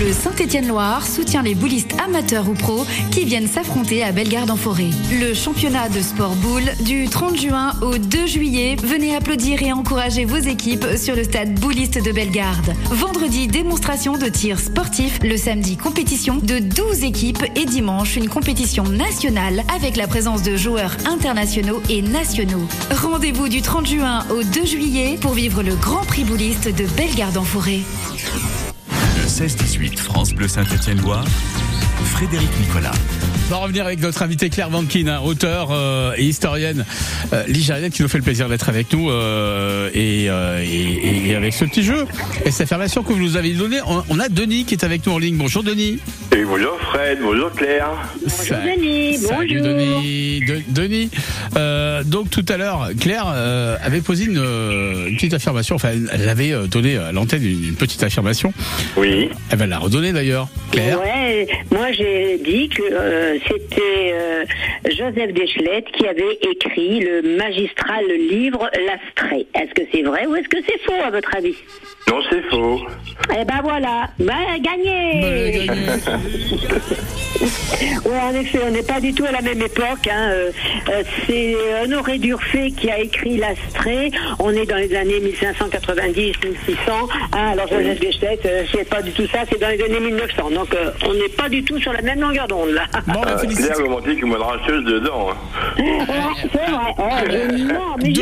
Bleu 0.00 0.14
Saint-Étienne-Loire 0.14 1.06
soutient 1.06 1.42
les 1.42 1.54
boulistes 1.54 1.94
amateurs 2.02 2.48
ou 2.48 2.54
pros 2.54 2.86
qui 3.10 3.26
viennent 3.26 3.46
s'affronter 3.46 4.02
à 4.02 4.12
Bellegarde 4.12 4.50
en 4.50 4.56
forêt. 4.56 4.88
Le 5.20 5.34
championnat 5.34 5.90
de 5.90 6.00
sport 6.00 6.34
boule 6.36 6.70
du 6.80 7.06
30 7.06 7.38
juin 7.38 7.72
au 7.82 7.98
2 7.98 8.26
juillet. 8.26 8.76
Venez 8.82 9.14
applaudir 9.14 9.62
et 9.62 9.74
encourager 9.74 10.24
vos 10.24 10.38
équipes 10.38 10.86
sur 10.96 11.14
le 11.14 11.24
stade 11.24 11.52
bouliste 11.60 12.02
de 12.02 12.12
Bellegarde. 12.12 12.72
Vendredi, 12.90 13.46
démonstration 13.46 14.16
de 14.16 14.30
tir 14.30 14.58
sportif. 14.58 15.18
Le 15.22 15.36
samedi, 15.36 15.76
compétition 15.76 16.36
de 16.36 16.60
12 16.60 17.04
équipes 17.04 17.44
et 17.54 17.66
dimanche, 17.66 18.16
une 18.16 18.30
compétition 18.30 18.84
nationale 18.84 19.64
avec 19.76 19.98
la 19.98 20.06
présence 20.06 20.42
de 20.42 20.56
joueurs 20.56 20.96
internationaux 21.04 21.82
et 21.90 22.00
nationaux. 22.00 22.66
Rendez-vous 22.90 23.50
du 23.50 23.60
30 23.60 23.86
juin 23.86 24.24
au 24.30 24.42
2 24.44 24.64
juillet 24.64 25.18
pour 25.20 25.34
vivre 25.34 25.62
le 25.62 25.74
Grand 25.74 26.06
Prix 26.06 26.24
bouliste 26.24 26.74
de 26.74 26.86
Bellegarde 26.96 27.36
en 27.36 27.44
forêt. 27.44 27.80
Le 28.14 28.59
16-18 29.30 29.96
France 29.96 30.34
Bleu 30.34 30.48
Saint-Étienne-Loire, 30.48 31.24
Frédéric 32.04 32.50
Nicolas. 32.58 32.90
On 33.50 33.54
va 33.54 33.62
revenir 33.62 33.84
avec 33.84 34.00
notre 34.00 34.22
invité 34.22 34.48
Claire 34.48 34.70
Vankin, 34.70 35.08
hein, 35.08 35.18
auteure 35.24 35.70
euh, 35.72 36.12
et 36.16 36.22
historienne 36.22 36.84
euh, 37.32 37.42
ligérienne 37.48 37.90
qui 37.90 38.00
nous 38.02 38.06
fait 38.08 38.18
le 38.18 38.22
plaisir 38.22 38.48
d'être 38.48 38.68
avec 38.68 38.92
nous 38.92 39.10
euh, 39.10 39.90
et, 39.92 40.26
euh, 40.30 40.62
et- 40.64 41.30
et 41.30 41.34
avec 41.34 41.52
ce 41.54 41.64
petit 41.64 41.82
jeu 41.82 42.06
et 42.44 42.52
cette 42.52 42.62
affirmation 42.68 43.02
que 43.02 43.12
vous 43.12 43.18
nous 43.18 43.36
avez 43.36 43.50
donnée. 43.54 43.78
On, 43.88 44.04
on 44.08 44.20
a 44.20 44.28
Denis 44.28 44.64
qui 44.66 44.74
est 44.74 44.84
avec 44.84 45.04
nous 45.04 45.14
en 45.14 45.18
ligne. 45.18 45.34
Bonjour 45.36 45.64
Denis. 45.64 45.98
Et 46.32 46.44
bonjour 46.44 46.78
Fred, 46.92 47.18
bonjour 47.20 47.50
Claire. 47.50 47.90
Bonjour 48.22 48.56
Denis, 48.58 49.16
Salut 49.18 49.60
Denis. 49.60 50.40
De- 50.46 50.62
Denis. 50.68 51.10
Euh, 51.56 52.04
donc 52.04 52.30
tout 52.30 52.46
à 52.48 52.56
l'heure, 52.56 52.90
Claire 53.00 53.24
euh, 53.34 53.76
avait 53.82 54.00
posé 54.00 54.26
une, 54.26 54.36
une 55.08 55.16
petite 55.16 55.34
affirmation. 55.34 55.74
Enfin, 55.74 55.88
elle- 56.12 56.28
avait 56.28 56.52
donné 56.68 56.96
à 56.98 57.10
l'antenne 57.10 57.44
une, 57.44 57.64
une 57.70 57.74
petite 57.74 58.04
affirmation. 58.04 58.52
Oui. 58.96 59.28
Elle 59.50 59.58
va 59.58 59.66
la 59.66 59.78
redonner 59.80 60.12
d'ailleurs. 60.12 60.46
Claire. 60.70 61.00
Ouais, 61.00 61.48
moi 61.72 61.90
j'ai 61.90 62.38
dit 62.44 62.68
que 62.68 62.82
euh, 62.92 63.38
c'était 63.46 64.12
euh, 64.12 64.44
Joseph 64.86 65.32
Deschlette 65.32 65.86
qui 65.92 66.06
avait 66.06 66.38
écrit 66.50 67.00
le 67.00 67.36
magistral 67.36 68.04
livre 68.30 68.70
L'Astrée. 68.86 69.46
Est-ce 69.54 69.74
que 69.74 69.82
c'est 69.92 70.02
vrai 70.02 70.26
ou 70.26 70.34
est-ce 70.36 70.48
que 70.48 70.58
c'est 70.66 70.80
faux 70.84 71.00
à 71.04 71.10
votre 71.10 71.34
avis? 71.36 71.54
Non, 72.08 72.20
c'est 72.28 72.42
faux. 72.50 72.80
Eh 73.38 73.44
ben 73.44 73.60
voilà, 73.62 74.08
ben 74.18 74.34
gagné 74.60 75.68
Ouais, 78.04 78.18
en 78.22 78.34
effet, 78.34 78.58
on 78.66 78.70
n'est 78.70 78.82
pas 78.82 79.00
du 79.00 79.14
tout 79.14 79.24
à 79.24 79.32
la 79.32 79.40
même 79.40 79.62
époque. 79.62 80.06
hein. 80.10 80.30
Euh, 80.30 80.50
euh, 80.90 81.02
c'est 81.26 81.54
Honoré 81.82 82.18
Durfé 82.18 82.70
qui 82.72 82.90
a 82.90 82.98
écrit 82.98 83.36
l'Astrée. 83.38 84.10
On 84.38 84.50
est 84.50 84.66
dans 84.66 84.76
les 84.76 84.94
années 84.94 85.20
1590, 85.20 86.32
1600. 86.42 87.08
Ah, 87.32 87.50
alors 87.52 87.66
Joseph 87.68 88.00
Deschlette, 88.00 88.44
euh, 88.46 88.64
c'est 88.72 88.88
pas 88.88 89.00
du 89.02 89.12
tout 89.12 89.26
ça, 89.28 89.40
c'est 89.50 89.58
dans 89.60 89.68
les 89.68 89.82
années 89.82 90.00
1900. 90.00 90.50
Donc 90.50 90.74
euh, 90.74 90.90
on 91.06 91.14
n'est 91.14 91.28
pas 91.30 91.48
du 91.48 91.62
tout 91.64 91.78
sur 91.78 91.92
la 91.92 92.02
même 92.02 92.20
longueur 92.20 92.48
d'onde 92.48 92.70
là. 92.70 92.84
Euh, 93.30 93.54
Claire 93.54 93.76
romantique 93.78 94.24
ou 94.24 94.32
racheuse 94.32 94.84
dedans. 94.84 95.28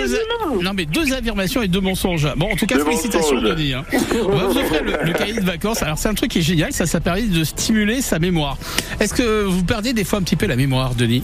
c'est. 0.07 0.63
Non 0.63 0.73
mais 0.75 0.85
deux 0.87 1.13
affirmations 1.13 1.63
et 1.63 1.69
deux 1.69 1.81
mensonges. 1.81 2.29
Bon 2.37 2.47
en 2.53 2.57
tout 2.57 2.67
cas 2.67 2.77
Deux 2.77 2.85
félicitations 2.85 3.37
mensonges. 3.37 3.55
Denis. 3.57 3.75
hein. 3.75 3.85
On 4.27 4.37
va 4.37 4.47
vous 4.47 4.59
offrir 4.59 4.83
le, 4.85 4.93
le 5.05 5.13
cahier 5.13 5.35
de 5.41 5.45
vacances. 5.45 5.83
Alors 5.83 5.99
c'est 5.99 6.09
un 6.09 6.15
truc 6.15 6.31
qui 6.31 6.39
est 6.39 6.43
génial, 6.43 6.73
ça 6.73 6.87
ça 6.87 7.01
permet 7.01 7.23
de 7.23 7.45
stimuler 7.45 8.01
sa 8.03 8.19
mémoire. 8.19 8.57
Est-ce 9.01 9.15
que 9.15 9.43
vous 9.45 9.65
perdez 9.65 9.93
des 9.93 10.05
fois 10.05 10.19
un 10.19 10.23
petit 10.23 10.37
peu 10.37 10.47
la 10.47 10.57
mémoire 10.57 10.95
Denis? 10.95 11.23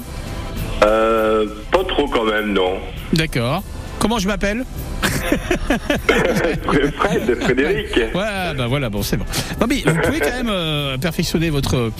Euh, 0.84 1.46
pas 1.70 1.84
trop 1.84 2.06
quand 2.08 2.24
même, 2.24 2.52
non. 2.52 2.74
D'accord. 3.12 3.62
Comment 3.98 4.18
je 4.18 4.26
m'appelle? 4.28 4.64
Fred, 6.98 7.40
Frédéric. 7.40 7.86
Ouais, 8.14 8.54
bah 8.56 8.66
voilà, 8.68 8.90
bon, 8.90 9.02
c'est 9.02 9.16
bon. 9.16 9.24
Non, 9.60 9.66
mais 9.68 9.82
vous 9.86 10.00
pouvez 10.02 10.20
quand 10.20 10.30
même 10.36 10.48
euh, 10.50 10.98
perfectionner 10.98 11.50
votre 11.50 11.90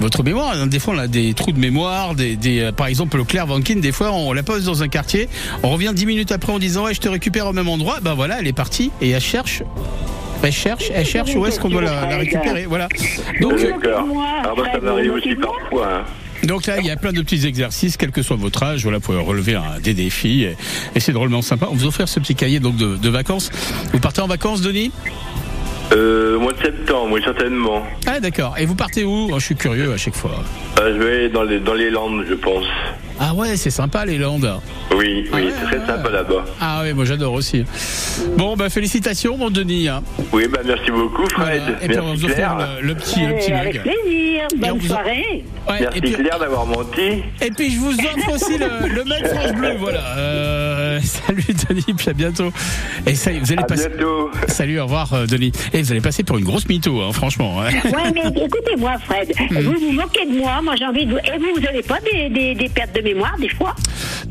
votre 0.00 0.22
mémoire. 0.22 0.54
hein. 0.56 0.66
Des 0.66 0.78
fois, 0.78 0.94
on 0.94 0.98
a 0.98 1.06
des 1.06 1.34
trous 1.34 1.52
de 1.52 1.58
mémoire. 1.58 2.14
Des, 2.14 2.36
des, 2.36 2.60
euh, 2.60 2.72
par 2.72 2.86
exemple, 2.86 3.16
le 3.16 3.24
Claire 3.24 3.46
Vankin, 3.46 3.76
des 3.76 3.92
fois, 3.92 4.12
on 4.12 4.32
la 4.32 4.42
pose 4.42 4.64
dans 4.64 4.82
un 4.82 4.88
quartier. 4.88 5.28
On 5.62 5.70
revient 5.70 5.92
dix 5.94 6.06
minutes 6.06 6.32
après 6.32 6.52
en 6.52 6.58
disant, 6.58 6.84
ouais, 6.84 6.94
je 6.94 7.00
te 7.00 7.08
récupère 7.08 7.46
au 7.46 7.52
même 7.52 7.68
endroit. 7.68 7.98
Ben 8.02 8.14
voilà, 8.14 8.36
elle 8.40 8.46
est 8.46 8.52
partie 8.52 8.90
et 9.00 9.10
elle 9.10 9.20
cherche. 9.20 9.62
Elle 10.42 10.52
cherche, 10.52 10.90
elle 10.94 11.06
cherche 11.06 11.34
où 11.36 11.46
est-ce 11.46 11.58
qu'on 11.58 11.70
doit 11.70 11.80
la, 11.80 12.06
la 12.06 12.16
récupérer. 12.18 12.66
Voilà. 12.66 12.88
Donc, 13.40 13.52
euh, 13.54 13.70
D'accord. 13.72 14.04
Ça 14.72 14.80
m'arrive 14.80 15.12
aussi 15.14 15.34
parfois. 15.36 15.88
hein. 15.88 16.04
Donc 16.46 16.66
là, 16.66 16.78
il 16.78 16.86
y 16.86 16.90
a 16.90 16.96
plein 16.96 17.12
de 17.12 17.20
petits 17.22 17.46
exercices, 17.46 17.96
quel 17.96 18.10
que 18.10 18.22
soit 18.22 18.36
votre 18.36 18.62
âge. 18.62 18.82
Voilà, 18.82 19.00
pour 19.00 19.14
relever 19.14 19.54
un- 19.54 19.80
des 19.82 19.94
défis. 19.94 20.44
Et, 20.44 20.56
et 20.94 21.00
c'est 21.00 21.12
drôlement 21.12 21.42
sympa. 21.42 21.68
On 21.70 21.74
vous 21.74 21.86
offrir 21.86 22.08
ce 22.08 22.20
petit 22.20 22.34
cahier 22.34 22.60
donc 22.60 22.76
de, 22.76 22.96
de 22.96 23.08
vacances. 23.08 23.50
Vous 23.92 24.00
partez 24.00 24.20
en 24.20 24.26
vacances, 24.26 24.60
Denis? 24.62 24.90
Euh, 25.92 26.36
au 26.36 26.40
mois 26.40 26.52
de 26.54 26.62
septembre, 26.62 27.08
oui, 27.12 27.20
certainement. 27.22 27.82
Ah 28.06 28.18
d'accord. 28.18 28.54
Et 28.58 28.64
vous 28.66 28.74
partez 28.74 29.04
où? 29.04 29.28
Oh, 29.30 29.38
Je 29.38 29.44
suis 29.44 29.54
curieux 29.54 29.92
à 29.92 29.96
chaque 29.96 30.14
fois. 30.16 30.42
Euh, 30.80 30.96
je 30.98 31.02
vais 31.02 31.28
dans 31.28 31.42
les, 31.42 31.60
dans 31.60 31.74
les 31.74 31.90
Landes, 31.90 32.24
je 32.28 32.34
pense. 32.34 32.64
Ah 33.20 33.32
ouais, 33.34 33.56
c'est 33.56 33.70
sympa 33.70 34.04
les 34.04 34.18
Landes. 34.18 34.50
Oui, 34.96 35.28
oui, 35.32 35.48
c'est 35.58 35.64
très 35.78 35.86
sympa 35.86 36.10
là-bas. 36.10 36.44
Ah 36.60 36.80
oui, 36.82 36.92
moi 36.92 37.04
j'adore 37.04 37.32
aussi. 37.34 37.64
Bon, 38.36 38.56
bah 38.56 38.68
félicitations 38.70 39.36
mon 39.36 39.50
Denis. 39.50 39.88
hein. 39.88 40.02
Oui, 40.32 40.46
bah 40.48 40.60
merci 40.64 40.90
beaucoup 40.90 41.26
Fred. 41.28 41.62
Voilà. 41.62 41.84
Et 41.84 41.88
puis 41.88 41.98
on 41.98 42.14
vous 42.14 42.24
offrir 42.24 42.56
Claire. 42.56 42.68
le, 42.80 42.88
le 42.88 42.94
petit, 42.96 43.20
le 43.26 43.34
petit 43.34 43.50
Eh, 43.50 43.54
avec 43.54 43.74
mug. 43.74 43.82
plaisir. 43.82 44.42
Bonne 44.56 44.78
vous 44.78 44.86
soirée. 44.88 45.44
Ouais, 45.68 45.74
Merci 45.80 45.98
et, 45.98 46.00
puis, 46.00 46.12
Claire 46.12 46.38
d'avoir 46.38 46.66
menti. 46.66 47.22
et 47.40 47.50
puis 47.56 47.70
je 47.70 47.78
vous 47.78 47.92
offre 47.94 48.32
aussi 48.34 48.58
le, 48.58 48.88
le 48.88 49.04
mug 49.04 49.26
France 49.34 49.52
Bleu, 49.54 49.74
voilà. 49.78 50.00
Euh, 50.18 50.73
salut 51.02 51.44
Denis, 51.68 51.94
puis 51.96 52.08
à 52.08 52.12
bientôt. 52.12 52.52
Et 53.06 53.14
ça, 53.14 53.32
y 53.32 53.36
est, 53.36 53.40
vous 53.40 53.52
allez 53.52 53.62
À 53.62 53.66
passer. 53.66 53.88
bientôt. 53.88 54.30
Salut, 54.48 54.78
au 54.80 54.84
revoir 54.84 55.12
euh, 55.12 55.26
Denis. 55.26 55.52
Et 55.72 55.82
vous 55.82 55.90
allez 55.92 56.00
passer 56.00 56.22
pour 56.22 56.38
une 56.38 56.44
grosse 56.44 56.68
mytho, 56.68 57.00
hein, 57.02 57.12
franchement. 57.12 57.60
hein. 57.62 57.70
Ouais, 57.84 58.10
mais 58.14 58.42
écoutez-moi, 58.44 58.94
Fred. 59.04 59.32
Hmm. 59.50 59.58
Vous 59.64 59.74
vous 59.80 59.92
moquez 59.92 60.26
de 60.26 60.38
moi. 60.38 60.60
Moi, 60.62 60.74
j'ai 60.78 60.86
envie 60.86 61.06
de 61.06 61.12
vous. 61.12 61.18
Et 61.18 61.38
vous, 61.38 61.54
vous 61.54 61.60
n'avez 61.60 61.82
pas 61.82 61.98
des, 62.00 62.28
des, 62.28 62.54
des 62.54 62.68
pertes 62.68 62.94
de 62.94 63.00
mémoire, 63.00 63.36
des 63.38 63.48
fois? 63.48 63.74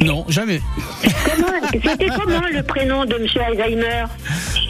Non, 0.02 0.26
jamais. 0.30 0.62
Comment 1.04 1.48
C'était 1.72 2.08
comment 2.08 2.42
le 2.54 2.64
prénom 2.64 3.06
de 3.06 3.16
Monsieur 3.18 3.42
Alzheimer? 3.42 4.06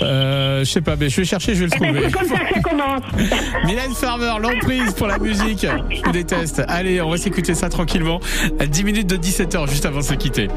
Euh, 0.01 0.59
je 0.59 0.69
sais 0.69 0.81
pas, 0.81 0.95
mais 0.95 1.09
je 1.09 1.17
vais 1.17 1.25
chercher, 1.25 1.55
je 1.55 1.65
vais 1.65 1.67
le 1.67 1.71
Eh 1.75 1.79
ben, 1.79 1.93
trouver. 1.93 2.03
c'est 2.09 2.11
comme 2.11 2.27
ça 2.37 2.43
que 2.45 2.53
ça 2.53 2.59
commence. 2.61 3.03
Mylène 3.65 3.93
Farmer, 3.93 4.33
l'emprise 4.41 4.93
pour 4.93 5.07
la 5.07 5.17
musique. 5.19 5.65
Je 5.89 6.01
vous 6.03 6.11
déteste. 6.11 6.61
Allez, 6.67 7.01
on 7.01 7.09
va 7.09 7.17
s'écouter 7.17 7.53
ça 7.53 7.69
tranquillement. 7.69 8.19
À 8.59 8.65
10 8.65 8.83
minutes 8.83 9.07
de 9.07 9.17
17h, 9.17 9.69
juste 9.69 9.85
avant 9.85 9.99
de 9.99 10.03
se 10.03 10.13
quitter. 10.13 10.47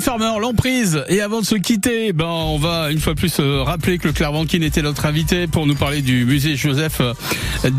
Farmer, 0.00 0.40
l'emprise. 0.40 1.04
Et 1.08 1.20
avant 1.20 1.40
de 1.40 1.46
se 1.46 1.54
quitter, 1.54 2.12
ben 2.12 2.26
on 2.26 2.58
va 2.58 2.90
une 2.90 2.98
fois 2.98 3.14
plus 3.14 3.38
euh, 3.38 3.62
rappeler 3.62 3.98
que 3.98 4.08
le 4.08 4.12
Claire 4.12 4.32
était 4.52 4.82
notre 4.82 5.06
invité 5.06 5.46
pour 5.46 5.66
nous 5.66 5.74
parler 5.74 6.02
du 6.02 6.24
musée 6.24 6.56
Joseph 6.56 7.00
euh, 7.00 7.12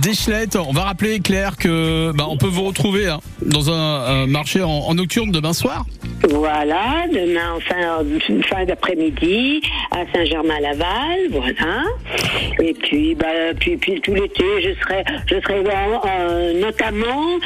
Deschlette. 0.01 0.55
On 0.55 0.71
va 0.71 0.83
rappeler 0.83 1.19
Claire 1.19 1.57
que 1.57 2.11
ben, 2.13 2.25
on 2.29 2.37
peut 2.37 2.47
vous 2.47 2.63
retrouver 2.63 3.07
hein, 3.07 3.19
dans 3.45 3.71
un, 3.71 4.27
marché 4.27 4.61
en, 4.61 4.69
en 4.69 4.93
nocturne 4.95 5.31
demain 5.31 5.53
soir. 5.53 5.85
Voilà, 6.29 7.05
demain 7.11 7.53
en 7.55 7.59
fin, 7.59 8.03
fin 8.49 8.65
d'après-midi 8.65 9.61
à 9.91 10.05
Saint-Germain-Laval, 10.13 11.29
voilà. 11.31 11.83
Et 12.59 12.73
puis, 12.73 13.15
bah, 13.15 13.53
puis, 13.59 13.77
puis 13.77 14.01
tout 14.01 14.13
l'été, 14.13 14.43
je 14.61 14.73
serai, 14.81 15.03
je 15.27 15.35
serai 15.41 15.63
euh, 15.65 16.53
notamment 16.59 17.39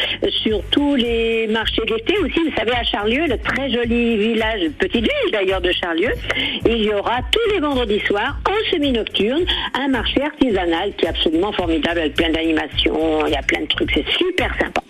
sur 0.43 0.61
tous 0.71 0.95
les 0.95 1.47
marchés 1.47 1.81
d'été 1.85 2.17
aussi. 2.19 2.39
Vous 2.39 2.55
savez, 2.55 2.71
à 2.71 2.83
Charlieu, 2.83 3.25
le 3.27 3.37
très 3.37 3.69
joli 3.69 4.17
village, 4.17 4.69
petite 4.77 5.03
ville 5.03 5.31
d'ailleurs 5.31 5.61
de 5.61 5.71
Charlieu, 5.71 6.11
il 6.65 6.83
y 6.83 6.93
aura 6.93 7.19
tous 7.31 7.53
les 7.53 7.59
vendredis 7.59 7.99
soirs 8.01 8.39
en 8.47 8.71
semi-nocturne 8.71 9.45
un 9.73 9.87
marché 9.87 10.21
artisanal 10.21 10.93
qui 10.97 11.05
est 11.05 11.09
absolument 11.09 11.51
formidable 11.51 11.99
avec 11.99 12.15
plein 12.15 12.29
d'animations. 12.29 13.25
Il 13.27 13.33
y 13.33 13.37
a 13.37 13.41
plein 13.41 13.61
de 13.61 13.67
trucs, 13.67 13.91
c'est 13.93 14.05
super 14.17 14.53
sympa. 14.59 14.81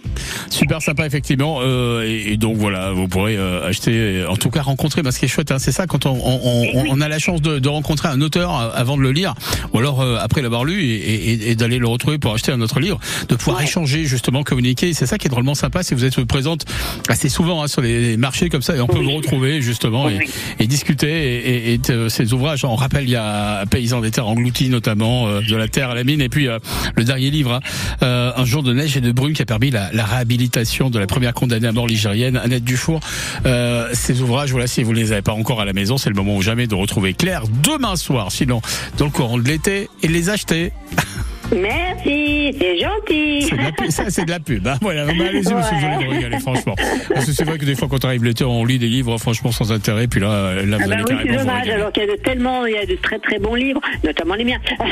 Super 0.49 0.81
sympa 0.81 1.05
effectivement. 1.05 1.59
Euh, 1.61 2.03
et, 2.05 2.33
et 2.33 2.37
donc 2.37 2.57
voilà, 2.57 2.91
vous 2.91 3.07
pourrez 3.07 3.37
euh, 3.37 3.67
acheter, 3.67 4.25
en 4.27 4.35
tout 4.35 4.49
cas 4.49 4.61
rencontrer. 4.61 5.03
Parce 5.03 5.15
ce 5.15 5.19
qui 5.19 5.25
est 5.25 5.29
chouette, 5.29 5.51
hein, 5.51 5.59
c'est 5.59 5.71
ça 5.71 5.87
quand 5.87 6.05
on, 6.05 6.11
on, 6.23 6.39
on, 6.73 6.85
on 6.89 7.01
a 7.01 7.07
la 7.07 7.19
chance 7.19 7.41
de, 7.41 7.59
de 7.59 7.69
rencontrer 7.69 8.07
un 8.09 8.21
auteur 8.21 8.55
euh, 8.57 8.69
avant 8.73 8.95
de 8.97 9.01
le 9.01 9.11
lire, 9.11 9.33
ou 9.73 9.79
alors 9.79 10.01
euh, 10.01 10.17
après 10.19 10.41
l'avoir 10.41 10.63
lu 10.65 10.83
et, 10.83 10.95
et- 11.33 11.49
et 11.51 11.55
d'aller 11.55 11.77
le 11.77 11.87
retrouver 11.87 12.17
pour 12.17 12.33
acheter 12.33 12.51
un 12.51 12.61
autre 12.61 12.79
livre, 12.79 12.99
de 13.27 13.35
pouvoir 13.35 13.61
échanger 13.61 14.05
justement, 14.05 14.43
communiquer. 14.43 14.93
C'est 14.93 15.05
ça 15.05 15.17
qui 15.17 15.27
est 15.27 15.29
drôlement 15.29 15.55
sympa. 15.55 15.83
Si 15.83 15.93
vous 15.93 16.05
êtes 16.05 16.23
présente 16.25 16.65
assez 17.07 17.29
souvent 17.29 17.63
hein, 17.63 17.67
sur 17.67 17.81
les 17.81 18.17
marchés 18.17 18.49
comme 18.49 18.61
ça, 18.61 18.75
et 18.75 18.81
on 18.81 18.87
peut 18.87 18.99
vous 18.99 19.11
retrouver 19.11 19.61
justement 19.61 20.09
et, 20.09 20.19
et 20.59 20.67
discuter. 20.67 21.73
Et, 21.73 21.77
de 21.79 22.09
ces 22.09 22.33
ouvrages, 22.33 22.65
on 22.65 22.75
rappelle, 22.75 23.03
il 23.05 23.09
y 23.11 23.15
a 23.15 23.65
Paysans 23.65 24.01
des 24.01 24.11
terres 24.11 24.27
englouties 24.27 24.69
notamment, 24.69 25.27
euh, 25.27 25.41
de 25.41 25.55
la 25.55 25.67
terre 25.67 25.89
à 25.91 25.95
la 25.95 26.03
mine, 26.03 26.21
et 26.21 26.29
puis 26.29 26.47
euh, 26.47 26.59
le 26.95 27.03
dernier 27.03 27.29
livre, 27.31 27.53
hein, 27.53 27.59
euh, 28.03 28.31
Un 28.35 28.45
jour 28.45 28.63
de 28.63 28.73
neige 28.73 28.95
et 28.97 29.01
de 29.01 29.11
brume, 29.11 29.33
qui 29.33 29.41
a 29.41 29.45
permis 29.45 29.71
la, 29.71 29.89
la 29.93 30.05
réhabilitation 30.09 30.89
de 30.89 30.99
la 30.99 31.07
première 31.07 31.33
condamnée 31.33 31.67
à 31.67 31.71
mort 31.71 31.87
ligérienne, 31.87 32.37
Annette 32.37 32.63
Dufour. 32.63 32.99
Euh, 33.45 33.89
ces 33.93 34.21
ouvrages, 34.21 34.51
voilà, 34.51 34.67
si 34.67 34.83
vous 34.83 34.93
les 34.93 35.11
avez 35.11 35.21
pas 35.21 35.33
encore 35.33 35.61
à 35.61 35.65
la 35.65 35.73
maison, 35.73 35.97
c'est 35.97 36.09
le 36.09 36.15
moment 36.15 36.35
ou 36.35 36.41
jamais 36.41 36.67
de 36.67 36.75
retrouver 36.75 37.13
Claire 37.13 37.43
demain 37.63 37.95
soir, 37.95 38.31
sinon 38.31 38.61
dans 38.97 39.05
le 39.05 39.11
courant 39.11 39.37
de 39.37 39.47
l'été, 39.47 39.89
et 40.03 40.07
les 40.07 40.29
acheter. 40.29 40.71
Merci, 41.55 42.55
c'est 42.59 42.77
gentil. 42.79 43.41
C'est 43.41 43.57
de 43.57 43.63
la 43.63 43.71
pub, 43.71 43.89
ça, 43.89 44.03
c'est 44.09 44.25
de 44.25 44.29
la 44.29 44.39
pub. 44.39 44.67
Hein. 44.67 44.77
Voilà, 44.81 45.03
allez-y, 45.03 45.53
monsieur, 45.53 45.55
vous 45.55 45.85
allez 45.85 46.07
régaler, 46.07 46.39
franchement. 46.39 46.75
Parce 47.13 47.25
que 47.25 47.31
c'est 47.31 47.43
vrai 47.43 47.57
que 47.57 47.65
des 47.65 47.75
fois, 47.75 47.87
quand 47.89 48.03
on 48.05 48.07
arrive 48.07 48.23
l'été, 48.23 48.43
on 48.43 48.65
lit 48.65 48.79
des 48.79 48.87
livres, 48.87 49.17
franchement, 49.17 49.51
sans 49.51 49.71
intérêt, 49.71 50.07
puis 50.07 50.19
là, 50.19 50.55
là, 50.55 50.77
vous 50.77 50.83
Ah 50.83 50.87
bah 50.87 50.93
allez 50.95 51.03
oui, 51.09 51.15
c'est 51.25 51.37
dommage, 51.37 51.69
alors 51.69 51.91
qu'il 51.91 52.03
y 52.03 52.09
a 52.09 52.11
de 52.11 52.21
tellement, 52.21 52.65
il 52.65 52.73
y 52.73 52.77
a 52.77 52.85
de 52.85 52.95
très 52.95 53.19
très 53.19 53.39
bons 53.39 53.55
livres, 53.55 53.81
notamment 54.03 54.35
les 54.35 54.43
miens. 54.45 54.59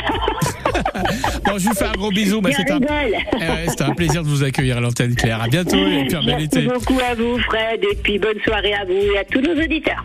Bon, 1.45 1.57
je 1.57 1.69
vous 1.69 1.75
fais 1.75 1.85
un 1.85 1.93
gros 1.93 2.11
bisou. 2.11 2.41
Bah, 2.41 2.49
c'était 2.55 2.73
un. 2.73 2.79
Eh 2.81 3.83
un 3.83 3.93
plaisir 3.93 4.23
de 4.23 4.27
vous 4.27 4.43
accueillir 4.43 4.77
à 4.77 4.81
l'antenne, 4.81 5.15
Claire. 5.15 5.41
À 5.41 5.47
bientôt 5.47 5.77
et 5.77 6.05
puis 6.05 6.15
un 6.15 6.19
bel 6.19 6.35
Merci 6.37 6.45
été. 6.45 6.61
beaucoup 6.63 6.99
à 6.99 7.15
vous, 7.15 7.39
Fred, 7.39 7.83
et 7.83 7.95
puis 7.95 8.19
bonne 8.19 8.39
soirée 8.43 8.73
à 8.73 8.83
vous 8.85 9.13
et 9.13 9.17
à 9.17 9.23
tous 9.23 9.41
nos 9.41 9.53
auditeurs. 9.53 9.95